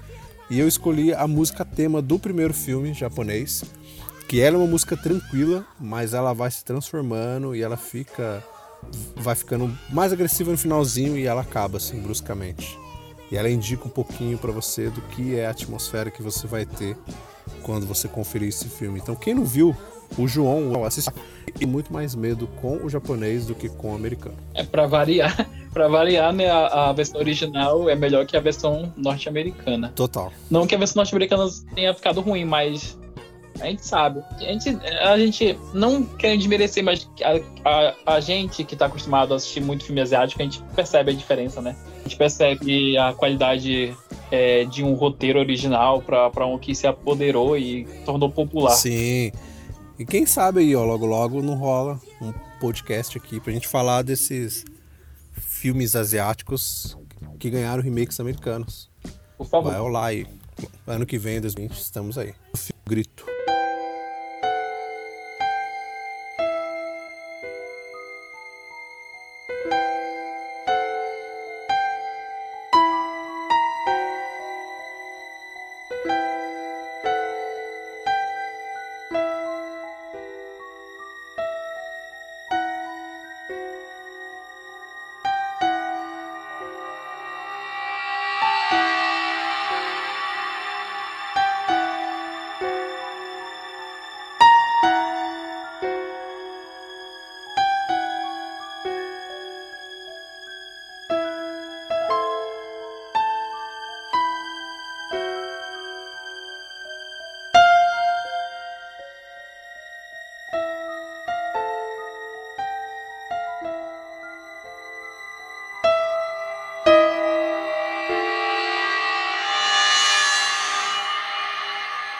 E 0.49 0.61
eu 0.61 0.69
escolhi 0.69 1.13
a 1.13 1.27
música 1.27 1.65
tema 1.65 2.01
do 2.01 2.19
primeiro 2.19 2.55
filme 2.55 2.95
japonês, 2.95 3.65
que 4.29 4.41
ela 4.41 4.57
é 4.57 4.59
uma 4.59 4.69
música 4.69 4.97
tranquila, 4.97 5.67
mas 5.81 6.15
ela 6.15 6.33
vai 6.33 6.51
se 6.51 6.65
transformando 6.65 7.55
e 7.55 7.63
ela 7.63 7.77
fica 7.77 8.43
vai 9.17 9.35
ficando 9.35 9.77
mais 9.91 10.13
agressiva 10.13 10.53
no 10.53 10.59
finalzinho 10.59 11.17
e 11.17 11.27
ela 11.27 11.41
acaba 11.41 11.79
assim 11.79 12.01
bruscamente. 12.01 12.79
E 13.31 13.37
ela 13.37 13.51
indica 13.51 13.87
um 13.87 13.91
pouquinho 13.91 14.39
para 14.39 14.53
você 14.53 14.89
do 14.89 15.01
que 15.01 15.37
é 15.37 15.47
a 15.47 15.51
atmosfera 15.51 16.11
que 16.11 16.23
você 16.23 16.47
vai 16.47 16.65
ter 16.65 16.97
quando 17.63 17.87
você 17.87 18.09
conferir 18.09 18.49
esse 18.49 18.69
filme. 18.69 18.99
Então, 18.99 19.15
quem 19.15 19.35
não 19.35 19.45
viu, 19.45 19.75
o 20.19 20.27
João 20.27 20.85
assistiu 20.85 21.13
e 21.61 21.67
muito 21.67 21.93
mais 21.93 22.15
medo 22.15 22.47
com 22.61 22.85
o 22.85 22.89
japonês 22.89 23.47
do 23.47 23.55
que 23.55 23.69
com 23.69 23.93
o 23.93 23.95
americano. 23.95 24.37
É 24.55 24.63
para 24.63 24.87
variar 24.87 25.35
para 25.73 25.89
variar, 25.89 26.33
né, 26.33 26.49
a, 26.49 26.89
a, 26.89 26.93
versão 26.95 27.21
original 27.21 27.91
é 27.91 27.95
melhor 27.95 28.25
que 28.25 28.35
a 28.35 28.41
versão 28.41 28.95
norte-americana. 28.97 29.93
Total. 29.95 30.33
Não 30.51 30.67
que 30.67 30.75
a 30.75 30.79
versão 30.79 31.01
norte-americana 31.01 31.47
tenha 31.75 31.93
ficado 31.93 32.23
ruim, 32.23 32.47
mas 32.47 32.99
a 33.61 33.67
gente 33.67 33.85
sabe. 33.85 34.23
A 34.39 34.43
gente, 34.43 34.71
a 35.03 35.19
gente 35.19 35.59
não 35.75 36.03
quer 36.03 36.35
desmerecer, 36.35 36.83
mas 36.83 37.07
a, 37.23 37.71
a, 37.71 38.15
a 38.17 38.21
gente 38.21 38.65
que 38.65 38.75
tá 38.75 38.87
acostumado 38.87 39.35
a 39.35 39.37
assistir 39.37 39.61
muito 39.61 39.85
filme 39.85 40.01
asiático, 40.01 40.41
a 40.41 40.45
gente 40.45 40.63
percebe 40.75 41.11
a 41.11 41.15
diferença, 41.15 41.61
né? 41.61 41.77
A 42.01 42.03
gente 42.05 42.17
percebe 42.17 42.97
a 42.97 43.13
qualidade 43.13 43.95
é, 44.31 44.65
de 44.65 44.83
um 44.83 44.95
roteiro 44.95 45.39
original 45.39 46.03
para 46.03 46.47
um 46.47 46.59
que 46.59 46.75
se 46.75 46.87
apoderou 46.87 47.57
e 47.57 47.85
tornou 48.05 48.31
popular. 48.31 48.73
Sim. 48.73 49.33
E 49.99 50.05
quem 50.05 50.27
sabe 50.27 50.61
aí, 50.61 50.77
ó, 50.77 50.85
logo 50.85 51.07
logo 51.07 51.43
não 51.43 51.55
rola 51.55 51.99
um 52.21 52.33
podcast 52.61 53.17
aqui 53.17 53.41
pra 53.41 53.53
gente 53.53 53.67
falar 53.67 54.03
desses 54.03 54.65
filmes 55.33 55.97
asiáticos 55.97 56.97
que 57.39 57.51
ganharam 57.51 57.83
remakes 57.83 58.21
americanos. 58.21 58.91
Por 59.39 59.47
favor. 59.47 59.71
Vai 59.71 59.81
rolar 59.81 60.07
aí. 60.07 60.27
Ano 60.87 61.05
que 61.05 61.19
vem, 61.19 61.41
2020, 61.41 61.79
estamos 61.79 62.17
aí. 62.19 62.35
Grito. 62.87 63.36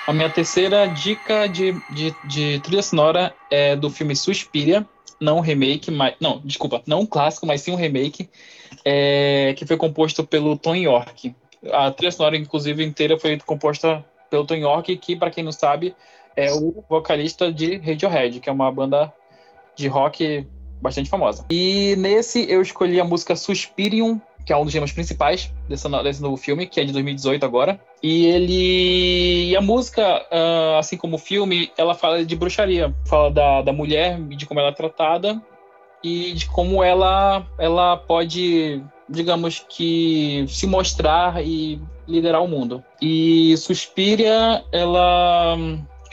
A 0.07 0.13
minha 0.13 0.31
terceira 0.31 0.87
dica 0.87 1.49
de, 1.49 1.83
de, 1.91 2.15
de 2.23 2.61
trilha 2.61 2.83
sonora 2.83 3.35
é 3.51 3.75
do 3.75 3.91
filme 3.91 4.15
Suspiria, 4.15 4.87
não 5.21 5.39
um 5.39 5.41
remake, 5.41 5.91
mas. 5.91 6.15
Não, 6.21 6.41
desculpa, 6.45 6.83
não 6.87 7.01
um 7.01 7.07
clássico, 7.07 7.47
mas 7.47 7.61
sim 7.61 7.73
um 7.73 7.77
remake, 7.77 8.29
é, 8.85 9.53
que 9.57 9.67
foi 9.67 9.77
composto 9.77 10.25
pelo 10.25 10.57
Tom 10.57 10.77
York. 10.77 11.35
A 11.73 11.91
trilha 11.91 12.13
sonora, 12.13 12.37
inclusive, 12.37 12.85
inteira 12.85 13.19
foi 13.19 13.37
composta 13.39 14.05
pelo 14.31 14.47
Tom 14.47 14.55
York, 14.55 14.97
que, 14.99 15.17
para 15.17 15.31
quem 15.31 15.43
não 15.43 15.53
sabe, 15.53 15.95
é 16.37 16.53
o 16.53 16.85
vocalista 16.89 17.53
de 17.53 17.79
Radiohead, 17.79 18.39
que 18.41 18.49
é 18.49 18.53
uma 18.53 18.71
banda 18.71 19.13
de 19.75 19.89
rock 19.89 20.47
bastante 20.81 21.11
famosa. 21.11 21.45
E 21.51 21.97
nesse 21.97 22.49
eu 22.51 22.63
escolhi 22.63 23.01
a 23.01 23.05
música 23.05 23.35
Suspirium, 23.35 24.21
que 24.47 24.53
é 24.53 24.57
um 24.57 24.65
dos 24.65 24.73
temas 24.73 24.93
principais 24.93 25.53
desse, 25.69 25.89
desse 26.05 26.23
novo 26.23 26.37
filme, 26.37 26.69
que 26.69 26.81
é 26.81 26.85
de 26.85 26.93
2018 26.93 27.45
agora. 27.45 27.81
E 28.01 28.27
ele. 28.27 29.51
E 29.51 29.57
a 29.57 29.61
música, 29.61 30.25
uh, 30.31 30.79
assim 30.79 30.97
como 30.97 31.17
o 31.17 31.19
filme, 31.19 31.73
ela 31.77 31.95
fala 31.95 32.25
de 32.25 32.37
bruxaria. 32.37 32.95
Fala 33.05 33.29
da, 33.29 33.63
da 33.63 33.73
mulher, 33.73 34.21
de 34.23 34.47
como 34.47 34.61
ela 34.61 34.69
é 34.69 34.73
tratada 34.73 35.43
e 36.03 36.33
de 36.33 36.47
como 36.47 36.85
ela, 36.85 37.45
ela 37.59 37.97
pode, 37.97 38.81
digamos 39.09 39.67
que, 39.69 40.45
se 40.47 40.67
mostrar 40.67 41.45
e 41.45 41.81
liderar 42.07 42.41
o 42.41 42.49
mundo. 42.49 42.85
E 43.03 43.57
Suspiria, 43.57 44.65
ela. 44.71 45.57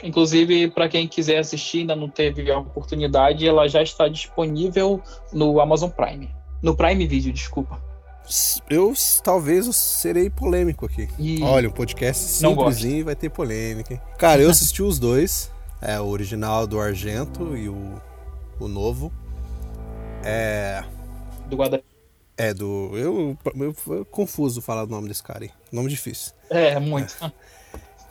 Inclusive, 0.02 0.68
para 0.68 0.88
quem 0.88 1.06
quiser 1.06 1.38
assistir, 1.38 1.78
ainda 1.78 1.94
não 1.94 2.08
teve 2.08 2.50
a 2.50 2.58
oportunidade, 2.58 3.46
ela 3.46 3.68
já 3.68 3.80
está 3.80 4.08
disponível 4.08 5.00
no 5.32 5.60
Amazon 5.60 5.88
Prime. 5.88 6.28
No 6.60 6.76
Prime 6.76 7.06
Video, 7.06 7.32
desculpa 7.32 7.93
eu 8.70 8.92
talvez 9.22 9.66
eu 9.66 9.72
serei 9.72 10.30
polêmico 10.30 10.86
aqui. 10.86 11.08
E... 11.18 11.42
Olha, 11.42 11.68
um 11.68 11.72
podcast 11.72 12.22
simplesinho 12.22 13.04
vai 13.04 13.14
ter 13.14 13.30
polêmica. 13.30 13.94
Hein? 13.94 14.00
Cara, 14.18 14.42
eu 14.42 14.48
assisti 14.50 14.82
os 14.82 14.98
dois. 14.98 15.50
É, 15.80 16.00
o 16.00 16.06
original 16.06 16.66
do 16.66 16.80
Argento 16.80 17.56
e 17.56 17.68
o, 17.68 18.00
o 18.58 18.68
novo. 18.68 19.12
É. 20.24 20.82
Do 21.46 21.56
Guadalupe. 21.56 21.94
É, 22.36 22.52
do. 22.52 22.90
Eu, 22.94 23.38
eu, 23.54 23.76
eu, 23.88 24.04
confuso 24.06 24.60
falar 24.62 24.84
o 24.84 24.86
nome 24.86 25.08
desse 25.08 25.22
cara 25.22 25.44
aí. 25.44 25.50
Nome 25.70 25.88
difícil. 25.88 26.32
É, 26.50 26.78
muito. 26.80 27.14
É. 27.22 27.32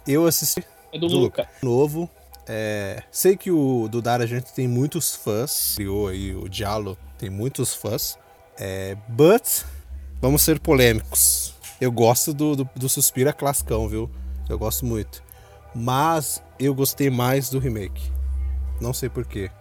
Eu 0.06 0.26
assisti. 0.26 0.64
É 0.92 1.00
do, 1.00 1.08
do 1.08 1.18
Luca. 1.18 1.50
Novo. 1.62 2.10
É, 2.46 3.02
sei 3.10 3.38
que 3.38 3.50
o 3.50 3.88
do 3.88 4.02
Dar 4.02 4.22
Argento 4.22 4.54
tem 4.54 4.68
muitos 4.68 5.16
fãs. 5.16 5.74
Criou 5.76 6.10
aí 6.10 6.36
o 6.36 6.48
Diallo, 6.50 6.98
tem 7.18 7.30
muitos 7.30 7.74
fãs. 7.74 8.18
É, 8.58 8.96
but 9.08 9.64
Vamos 10.24 10.42
ser 10.42 10.58
polêmicos. 10.58 11.54
Eu 11.82 11.92
gosto 11.92 12.34
do, 12.34 12.56
do, 12.56 12.70
do 12.78 12.88
Suspira 12.88 13.34
classicão, 13.34 13.90
viu? 13.90 14.10
Eu 14.48 14.58
gosto 14.58 14.86
muito. 14.86 15.22
Mas 15.76 16.42
eu 16.58 16.74
gostei 16.74 17.10
mais 17.10 17.50
do 17.50 17.60
remake. 17.60 18.10
Não 18.80 18.94
sei 18.94 19.10
porquê. 19.10 19.52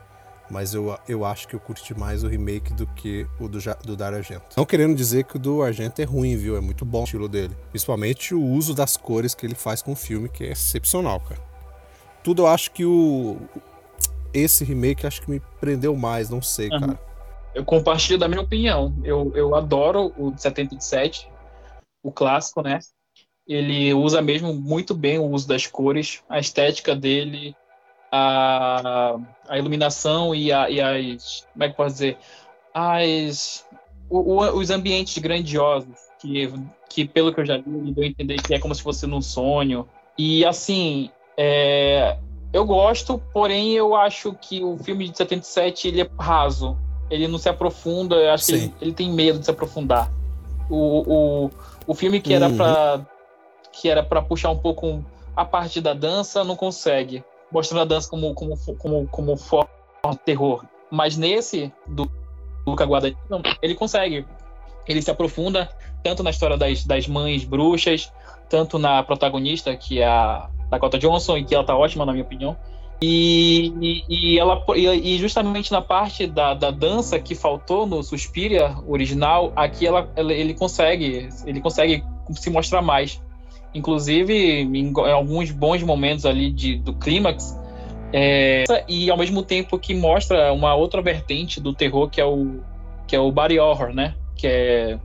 Mas 0.48 0.72
eu, 0.72 0.96
eu 1.08 1.24
acho 1.24 1.48
que 1.48 1.56
eu 1.56 1.58
curti 1.58 1.98
mais 1.98 2.22
o 2.22 2.28
remake 2.28 2.72
do 2.74 2.86
que 2.86 3.26
o 3.40 3.48
do, 3.48 3.58
do 3.84 3.96
Dario 3.96 4.18
Argento. 4.18 4.54
Não 4.56 4.64
querendo 4.64 4.94
dizer 4.94 5.24
que 5.24 5.34
o 5.34 5.38
do 5.40 5.64
Argento 5.64 6.00
é 6.00 6.04
ruim, 6.04 6.36
viu? 6.36 6.56
É 6.56 6.60
muito 6.60 6.84
bom 6.84 7.00
o 7.00 7.04
estilo 7.04 7.28
dele. 7.28 7.56
Principalmente 7.70 8.32
o 8.32 8.40
uso 8.40 8.72
das 8.72 8.96
cores 8.96 9.34
que 9.34 9.44
ele 9.44 9.56
faz 9.56 9.82
com 9.82 9.90
o 9.90 9.96
filme, 9.96 10.28
que 10.28 10.44
é 10.44 10.52
excepcional, 10.52 11.18
cara. 11.18 11.40
Tudo 12.22 12.42
eu 12.42 12.46
acho 12.46 12.70
que 12.70 12.84
o. 12.84 13.36
Esse 14.32 14.62
remake 14.62 15.08
acho 15.08 15.22
que 15.22 15.28
me 15.28 15.42
prendeu 15.60 15.96
mais, 15.96 16.30
não 16.30 16.40
sei, 16.40 16.68
uhum. 16.70 16.78
cara 16.78 17.11
eu 17.54 17.64
compartilho 17.64 18.18
da 18.18 18.28
minha 18.28 18.40
opinião. 18.40 18.94
Eu, 19.04 19.32
eu 19.34 19.54
adoro 19.54 20.12
o 20.16 20.36
77, 20.36 21.28
o 22.02 22.10
clássico, 22.12 22.62
né? 22.62 22.78
Ele 23.46 23.92
usa 23.92 24.22
mesmo 24.22 24.54
muito 24.54 24.94
bem 24.94 25.18
o 25.18 25.24
uso 25.24 25.48
das 25.48 25.66
cores, 25.66 26.22
a 26.28 26.38
estética 26.38 26.94
dele, 26.94 27.54
a, 28.10 29.16
a 29.48 29.58
iluminação 29.58 30.34
e, 30.34 30.52
a, 30.52 30.70
e 30.70 30.80
as. 30.80 31.46
Como 31.52 31.64
é 31.64 31.68
que 31.68 31.76
posso 31.76 31.94
dizer? 31.94 32.18
As, 32.72 33.66
o, 34.08 34.34
o, 34.34 34.58
os 34.58 34.70
ambientes 34.70 35.18
grandiosos, 35.18 35.98
que, 36.20 36.52
que 36.88 37.04
pelo 37.06 37.34
que 37.34 37.40
eu 37.40 37.46
já 37.46 37.58
me 37.58 37.92
deu 37.92 38.04
a 38.04 38.06
entender 38.06 38.40
que 38.40 38.54
é 38.54 38.58
como 38.58 38.74
se 38.74 38.82
fosse 38.82 39.06
num 39.06 39.20
sonho. 39.22 39.88
E 40.16 40.44
assim, 40.44 41.10
é, 41.36 42.18
Eu 42.52 42.66
gosto, 42.66 43.18
porém 43.32 43.72
eu 43.72 43.94
acho 43.94 44.34
que 44.34 44.62
o 44.62 44.76
filme 44.76 45.08
de 45.08 45.16
77 45.16 45.88
ele 45.88 46.02
é 46.02 46.10
raso. 46.20 46.76
Ele 47.12 47.28
não 47.28 47.38
se 47.38 47.48
aprofunda, 47.48 48.16
eu 48.16 48.30
acho 48.32 48.44
Sim. 48.44 48.52
que 48.52 48.58
ele, 48.58 48.74
ele, 48.80 48.92
tem 48.92 49.12
medo 49.12 49.38
de 49.38 49.44
se 49.44 49.50
aprofundar. 49.50 50.10
O, 50.70 51.04
o, 51.46 51.50
o 51.86 51.94
filme 51.94 52.20
que 52.20 52.32
era 52.32 52.48
uhum. 52.48 52.56
para 52.56 53.00
que 53.70 53.88
era 53.88 54.02
para 54.02 54.22
puxar 54.22 54.50
um 54.50 54.56
pouco 54.56 55.04
a 55.36 55.44
parte 55.44 55.80
da 55.80 55.92
dança 55.92 56.42
não 56.44 56.56
consegue, 56.56 57.22
mostrando 57.50 57.82
a 57.82 57.84
dança 57.84 58.08
como 58.08 58.34
como 58.34 58.56
como 58.78 59.06
como 59.08 59.36
forma 59.36 59.68
de 60.10 60.18
terror. 60.18 60.64
Mas 60.90 61.16
nesse 61.16 61.72
do 61.86 62.10
Luca 62.66 62.84
Guadagnino, 62.84 63.42
ele 63.60 63.74
consegue. 63.74 64.26
Ele 64.86 65.02
se 65.02 65.10
aprofunda 65.10 65.68
tanto 66.02 66.22
na 66.22 66.30
história 66.30 66.56
das, 66.56 66.84
das 66.84 67.06
mães 67.06 67.44
bruxas, 67.44 68.12
tanto 68.48 68.78
na 68.78 69.02
protagonista, 69.02 69.76
que 69.76 70.00
é 70.00 70.06
a 70.06 70.48
Dakota 70.70 70.98
Johnson, 70.98 71.36
e 71.36 71.44
que 71.44 71.54
ela 71.54 71.64
tá 71.64 71.76
ótima, 71.76 72.04
na 72.04 72.12
minha 72.12 72.24
opinião. 72.24 72.56
E, 73.04 74.04
e, 74.08 74.38
ela, 74.38 74.64
e, 74.76 75.18
justamente 75.18 75.72
na 75.72 75.82
parte 75.82 76.24
da, 76.24 76.54
da 76.54 76.70
dança 76.70 77.18
que 77.18 77.34
faltou 77.34 77.84
no 77.84 78.00
Suspiria 78.00 78.76
original, 78.86 79.52
aqui 79.56 79.84
ela, 79.84 80.08
ela, 80.14 80.32
ele 80.32 80.54
consegue 80.54 81.28
ele 81.44 81.60
consegue 81.60 82.04
se 82.34 82.48
mostrar 82.48 82.80
mais. 82.80 83.20
Inclusive, 83.74 84.34
em, 84.34 84.76
em 84.76 85.12
alguns 85.12 85.50
bons 85.50 85.82
momentos 85.82 86.24
ali 86.24 86.52
de, 86.52 86.76
do 86.76 86.92
clímax, 86.92 87.58
é, 88.12 88.64
e 88.86 89.10
ao 89.10 89.16
mesmo 89.16 89.42
tempo 89.42 89.78
que 89.78 89.94
mostra 89.94 90.52
uma 90.52 90.74
outra 90.74 91.02
vertente 91.02 91.60
do 91.60 91.72
terror 91.72 92.08
que 92.08 92.20
é 92.20 92.24
o 92.24 92.60
que 93.06 93.16
é 93.16 93.20
o 93.20 93.32
body 93.32 93.58
horror, 93.58 93.92
né? 93.92 94.14
Que 94.36 94.46
é 94.46 94.98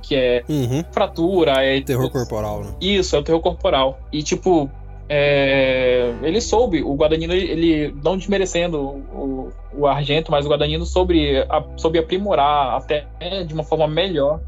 que 0.00 0.16
é 0.16 0.42
uhum. 0.48 0.82
fratura, 0.90 1.64
é 1.64 1.80
terror 1.80 2.10
corporal, 2.10 2.64
né? 2.64 2.74
Isso, 2.80 3.14
é 3.14 3.18
o 3.18 3.22
terror 3.22 3.40
corporal. 3.40 4.00
E 4.10 4.22
tipo, 4.22 4.70
é, 5.08 6.12
ele 6.22 6.40
soube, 6.40 6.82
o 6.82 6.94
Guadagnino, 6.94 7.34
ele, 7.34 7.94
não 8.02 8.16
desmerecendo 8.16 8.78
o, 8.80 9.50
o 9.74 9.86
Argento, 9.86 10.30
mas 10.30 10.46
o 10.46 10.48
Guadagnino 10.48 10.86
soube, 10.86 11.38
a, 11.48 11.64
soube 11.76 11.98
aprimorar 11.98 12.76
até 12.76 13.06
de 13.44 13.52
uma 13.52 13.64
forma 13.64 13.86
melhor 13.86 14.40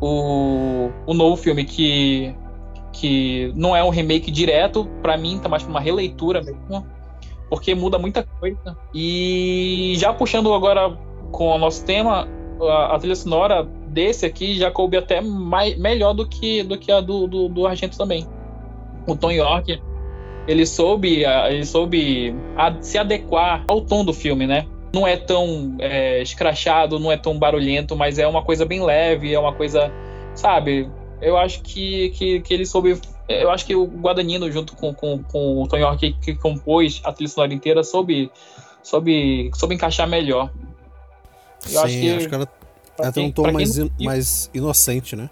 o, 0.00 0.90
o 1.06 1.14
novo 1.14 1.36
filme, 1.36 1.64
que, 1.64 2.34
que 2.92 3.52
não 3.56 3.74
é 3.74 3.82
um 3.82 3.90
remake 3.90 4.30
direto, 4.30 4.88
para 5.02 5.16
mim 5.16 5.38
tá 5.38 5.48
mais 5.48 5.62
pra 5.62 5.70
uma 5.70 5.80
releitura 5.80 6.42
mesmo, 6.42 6.86
porque 7.48 7.74
muda 7.74 7.98
muita 7.98 8.22
coisa. 8.22 8.76
E 8.94 9.94
já 9.96 10.12
puxando 10.12 10.52
agora 10.52 10.96
com 11.32 11.48
o 11.48 11.58
nosso 11.58 11.84
tema, 11.84 12.28
a, 12.60 12.94
a 12.94 12.98
trilha 12.98 13.16
sonora 13.16 13.64
desse 13.88 14.26
aqui 14.26 14.56
já 14.56 14.70
coube 14.70 14.96
até 14.96 15.20
mais, 15.20 15.76
melhor 15.78 16.12
do 16.12 16.26
que, 16.26 16.62
do 16.62 16.78
que 16.78 16.92
a 16.92 17.00
do, 17.00 17.26
do, 17.26 17.48
do 17.48 17.66
Argento 17.66 17.96
também. 17.96 18.26
O 19.08 19.16
Tom 19.16 19.30
York, 19.30 19.80
ele 20.46 20.66
soube, 20.66 21.24
ele 21.24 21.64
soube 21.64 22.34
se 22.80 22.98
adequar 22.98 23.64
ao 23.68 23.80
tom 23.80 24.04
do 24.04 24.12
filme, 24.12 24.46
né? 24.46 24.66
Não 24.94 25.06
é 25.06 25.16
tão 25.16 25.76
é, 25.78 26.22
escrachado, 26.22 26.98
não 26.98 27.10
é 27.10 27.16
tão 27.16 27.38
barulhento, 27.38 27.96
mas 27.96 28.18
é 28.18 28.26
uma 28.26 28.42
coisa 28.42 28.64
bem 28.64 28.82
leve, 28.82 29.34
é 29.34 29.38
uma 29.38 29.52
coisa, 29.52 29.92
sabe? 30.34 30.90
Eu 31.20 31.36
acho 31.36 31.62
que, 31.62 32.10
que, 32.10 32.40
que 32.40 32.54
ele 32.54 32.64
soube 32.64 32.98
eu 33.28 33.50
acho 33.50 33.66
que 33.66 33.74
o 33.74 33.84
Guadagnino, 33.84 34.50
junto 34.50 34.74
com, 34.74 34.94
com, 34.94 35.22
com 35.22 35.62
o 35.62 35.68
Tony 35.68 35.82
York, 35.82 35.98
que, 35.98 36.20
que 36.20 36.34
compôs 36.34 37.02
a 37.04 37.12
trilha 37.12 37.28
sonora 37.28 37.52
inteira, 37.52 37.84
soube, 37.84 38.32
soube, 38.82 39.50
soube 39.54 39.74
encaixar 39.74 40.08
melhor. 40.08 40.50
Eu 41.64 41.70
Sim, 41.70 41.78
acho 41.78 42.00
que, 42.00 42.10
acho 42.10 42.28
que 42.28 42.34
ela, 42.34 42.48
ela 42.98 43.12
tem 43.12 43.26
um 43.26 43.32
tom 43.32 43.52
mais, 43.52 43.76
in, 43.76 43.90
mais 44.00 44.50
inocente, 44.54 45.14
né? 45.14 45.28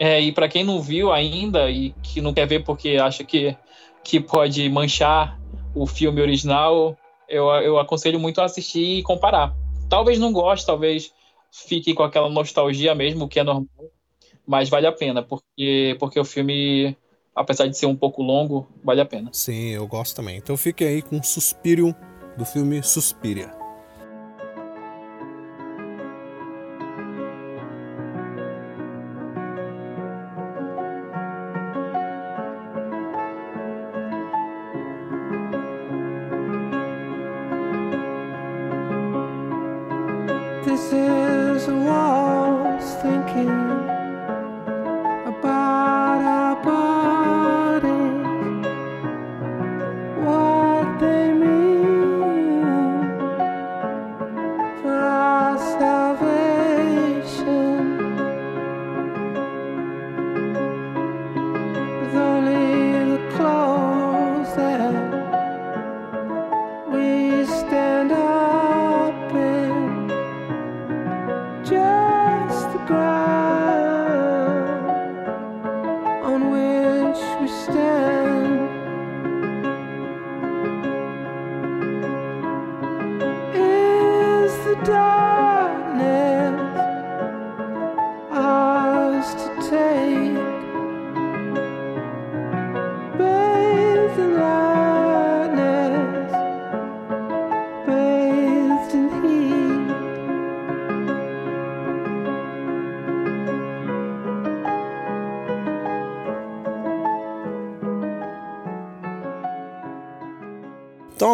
É, 0.00 0.20
e 0.20 0.32
para 0.32 0.48
quem 0.48 0.64
não 0.64 0.80
viu 0.80 1.12
ainda 1.12 1.70
e 1.70 1.90
que 2.02 2.20
não 2.20 2.32
quer 2.32 2.46
ver 2.46 2.64
porque 2.64 2.96
acha 2.96 3.22
que, 3.22 3.54
que 4.02 4.18
pode 4.18 4.66
manchar 4.68 5.38
o 5.74 5.86
filme 5.86 6.20
original, 6.20 6.96
eu, 7.28 7.46
eu 7.50 7.78
aconselho 7.78 8.18
muito 8.18 8.40
a 8.40 8.46
assistir 8.46 8.98
e 8.98 9.02
comparar. 9.02 9.54
Talvez 9.88 10.18
não 10.18 10.32
goste, 10.32 10.66
talvez 10.66 11.12
fique 11.52 11.92
com 11.92 12.02
aquela 12.02 12.30
nostalgia 12.30 12.94
mesmo, 12.94 13.28
que 13.28 13.38
é 13.38 13.44
normal 13.44 13.68
mas 14.50 14.68
vale 14.68 14.84
a 14.84 14.92
pena, 14.92 15.22
porque, 15.22 15.96
porque 16.00 16.18
o 16.18 16.24
filme, 16.24 16.96
apesar 17.36 17.68
de 17.68 17.78
ser 17.78 17.86
um 17.86 17.94
pouco 17.94 18.20
longo, 18.20 18.66
vale 18.82 19.00
a 19.00 19.06
pena. 19.06 19.30
Sim, 19.32 19.68
eu 19.68 19.86
gosto 19.86 20.16
também. 20.16 20.38
Então 20.38 20.56
fique 20.56 20.82
aí 20.82 21.00
com 21.00 21.22
Suspirium 21.22 21.94
do 22.36 22.44
filme 22.44 22.82
Suspiria. 22.82 23.59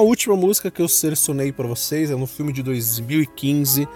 Última 0.06 0.36
música 0.36 0.70
que 0.70 0.80
eu 0.80 0.88
selecionei 0.88 1.52
para 1.52 1.66
vocês 1.66 2.10
é 2.10 2.16
no 2.16 2.26
filme 2.26 2.52
de 2.52 2.62
2015, 2.62 3.88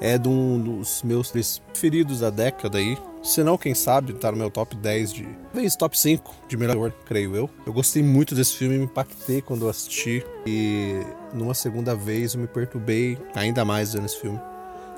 é 0.00 0.16
de 0.16 0.28
um 0.28 0.58
dos 0.60 1.02
meus 1.02 1.30
preferidos 1.30 2.20
da 2.20 2.30
década 2.30 2.78
aí. 2.78 2.96
Se 3.22 3.42
não, 3.42 3.58
quem 3.58 3.74
sabe, 3.74 4.14
tá 4.14 4.30
no 4.30 4.38
meu 4.38 4.50
top 4.50 4.76
10 4.76 5.12
de. 5.12 5.28
Talvez 5.52 5.76
top 5.76 5.98
5 5.98 6.34
de 6.48 6.56
melhor, 6.56 6.92
creio 7.04 7.36
eu. 7.36 7.50
Eu 7.66 7.72
gostei 7.72 8.02
muito 8.02 8.34
desse 8.34 8.54
filme, 8.54 8.78
me 8.78 8.84
impactei 8.84 9.42
quando 9.42 9.62
eu 9.62 9.68
assisti. 9.68 10.24
E 10.46 11.00
numa 11.34 11.52
segunda 11.52 11.94
vez 11.94 12.34
eu 12.34 12.40
me 12.40 12.46
perturbei 12.46 13.18
ainda 13.34 13.64
mais 13.64 13.92
vendo 13.92 14.06
esse 14.06 14.20
filme. 14.20 14.40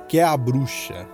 Que 0.09 0.19
é 0.19 0.25
A 0.25 0.37
Bruxa. 0.37 1.09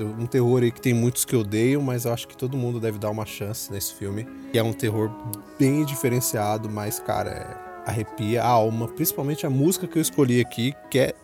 Um 0.00 0.26
terror 0.26 0.62
aí 0.62 0.72
que 0.72 0.80
tem 0.80 0.94
muitos 0.94 1.24
que 1.24 1.36
odeiam, 1.36 1.82
mas 1.82 2.04
eu 2.04 2.12
acho 2.12 2.26
que 2.26 2.36
todo 2.36 2.56
mundo 2.56 2.80
deve 2.80 2.98
dar 2.98 3.10
uma 3.10 3.26
chance 3.26 3.70
nesse 3.70 3.94
filme. 3.94 4.26
Que 4.50 4.58
é 4.58 4.62
um 4.62 4.72
terror 4.72 5.10
bem 5.58 5.84
diferenciado, 5.84 6.70
mas, 6.70 6.98
cara, 6.98 7.30
é 7.30 7.63
arrepia 7.86 8.42
a 8.42 8.46
alma, 8.46 8.88
principalmente 8.88 9.46
a 9.46 9.50
música 9.50 9.86
que 9.86 9.98
eu 9.98 10.02
escolhi 10.02 10.40
aqui, 10.40 10.74
que 10.90 10.98
é 10.98 11.14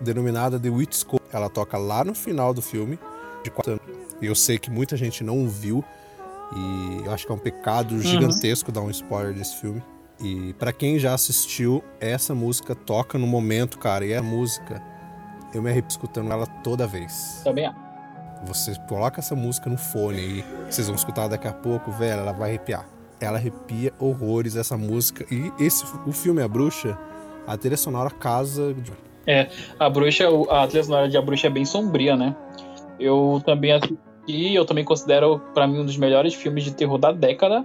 denominada 0.00 0.58
The 0.58 0.70
Witch 0.70 0.94
School. 0.94 1.20
Ela 1.32 1.48
toca 1.48 1.76
lá 1.76 2.04
no 2.04 2.14
final 2.14 2.54
do 2.54 2.62
filme, 2.62 2.98
de 3.42 3.50
quatro 3.50 3.72
anos. 3.72 3.84
E 4.20 4.26
eu 4.26 4.34
sei 4.34 4.58
que 4.58 4.70
muita 4.70 4.96
gente 4.96 5.22
não 5.22 5.48
viu, 5.48 5.84
e 6.54 7.02
eu 7.04 7.12
acho 7.12 7.26
que 7.26 7.32
é 7.32 7.34
um 7.34 7.38
pecado 7.38 7.94
uhum. 7.94 8.00
gigantesco 8.00 8.72
dar 8.72 8.80
um 8.80 8.90
spoiler 8.90 9.34
desse 9.34 9.56
filme. 9.56 9.82
E 10.20 10.52
para 10.54 10.72
quem 10.72 10.98
já 10.98 11.14
assistiu, 11.14 11.84
essa 12.00 12.34
música 12.34 12.74
toca 12.74 13.16
no 13.18 13.26
momento, 13.26 13.78
cara, 13.78 14.04
e 14.04 14.14
a 14.14 14.22
música, 14.22 14.82
eu 15.54 15.62
me 15.62 15.70
arrepio 15.70 15.90
escutando 15.90 16.32
ela 16.32 16.46
toda 16.46 16.86
vez. 16.86 17.40
Também 17.44 17.66
é. 17.66 17.74
Você 18.46 18.74
coloca 18.88 19.20
essa 19.20 19.34
música 19.34 19.68
no 19.68 19.76
fone 19.76 20.18
aí, 20.18 20.44
vocês 20.68 20.86
vão 20.86 20.96
escutar 20.96 21.28
daqui 21.28 21.46
a 21.46 21.52
pouco, 21.52 21.90
velho, 21.92 22.20
ela 22.20 22.32
vai 22.32 22.50
arrepiar 22.50 22.97
ela 23.20 23.38
arrepia 23.38 23.92
horrores 23.98 24.56
essa 24.56 24.76
música. 24.76 25.26
E 25.32 25.52
esse, 25.62 25.84
o 26.06 26.12
filme 26.12 26.42
A 26.42 26.48
Bruxa, 26.48 26.98
a 27.46 27.56
trilha 27.56 27.76
sonora 27.76 28.10
casa. 28.10 28.74
É, 29.26 29.48
a 29.78 29.90
bruxa, 29.90 30.26
a 30.50 30.66
trilha 30.66 30.84
sonora 30.84 31.08
de 31.08 31.16
A 31.16 31.22
Bruxa 31.22 31.46
é 31.48 31.50
bem 31.50 31.64
sombria, 31.64 32.16
né? 32.16 32.34
Eu 32.98 33.42
também 33.44 33.72
assisti, 33.72 34.54
eu 34.54 34.64
também 34.64 34.84
considero 34.84 35.40
para 35.54 35.66
mim 35.66 35.80
um 35.80 35.86
dos 35.86 35.96
melhores 35.96 36.34
filmes 36.34 36.64
de 36.64 36.72
terror 36.72 36.98
da 36.98 37.12
década. 37.12 37.64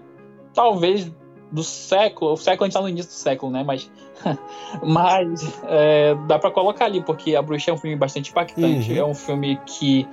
Talvez 0.53 1.11
do 1.53 1.63
século. 1.63 2.33
O 2.33 2.37
século 2.37 2.63
a 2.63 2.67
gente 2.67 2.73
tá 2.73 2.81
no 2.81 2.89
início 2.89 3.11
do 3.11 3.15
século, 3.15 3.51
né? 3.51 3.63
Mas, 3.63 3.89
mas 4.83 5.61
é, 5.65 6.15
dá 6.27 6.39
para 6.39 6.49
colocar 6.49 6.85
ali, 6.85 7.01
porque 7.01 7.35
A 7.35 7.41
Bruxa 7.41 7.71
é 7.71 7.73
um 7.73 7.77
filme 7.77 7.95
bastante 7.95 8.31
impactante. 8.31 8.91
Uhum. 8.91 8.97
É 8.97 9.05
um 9.05 9.13
filme 9.13 9.59
que, 9.65 10.07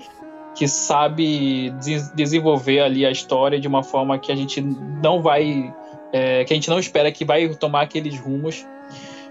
que 0.54 0.66
sabe 0.68 1.70
des 1.82 2.10
desenvolver 2.12 2.80
ali 2.80 3.06
a 3.06 3.10
história 3.10 3.60
de 3.60 3.68
uma 3.68 3.82
forma 3.82 4.18
que 4.18 4.32
a 4.32 4.36
gente 4.36 4.60
não 4.60 5.22
vai. 5.22 5.74
É, 6.12 6.44
que 6.44 6.52
a 6.52 6.56
gente 6.56 6.68
não 6.68 6.78
espera 6.78 7.12
que 7.12 7.24
vai 7.24 7.48
tomar 7.54 7.82
aqueles 7.82 8.18
rumos. 8.18 8.66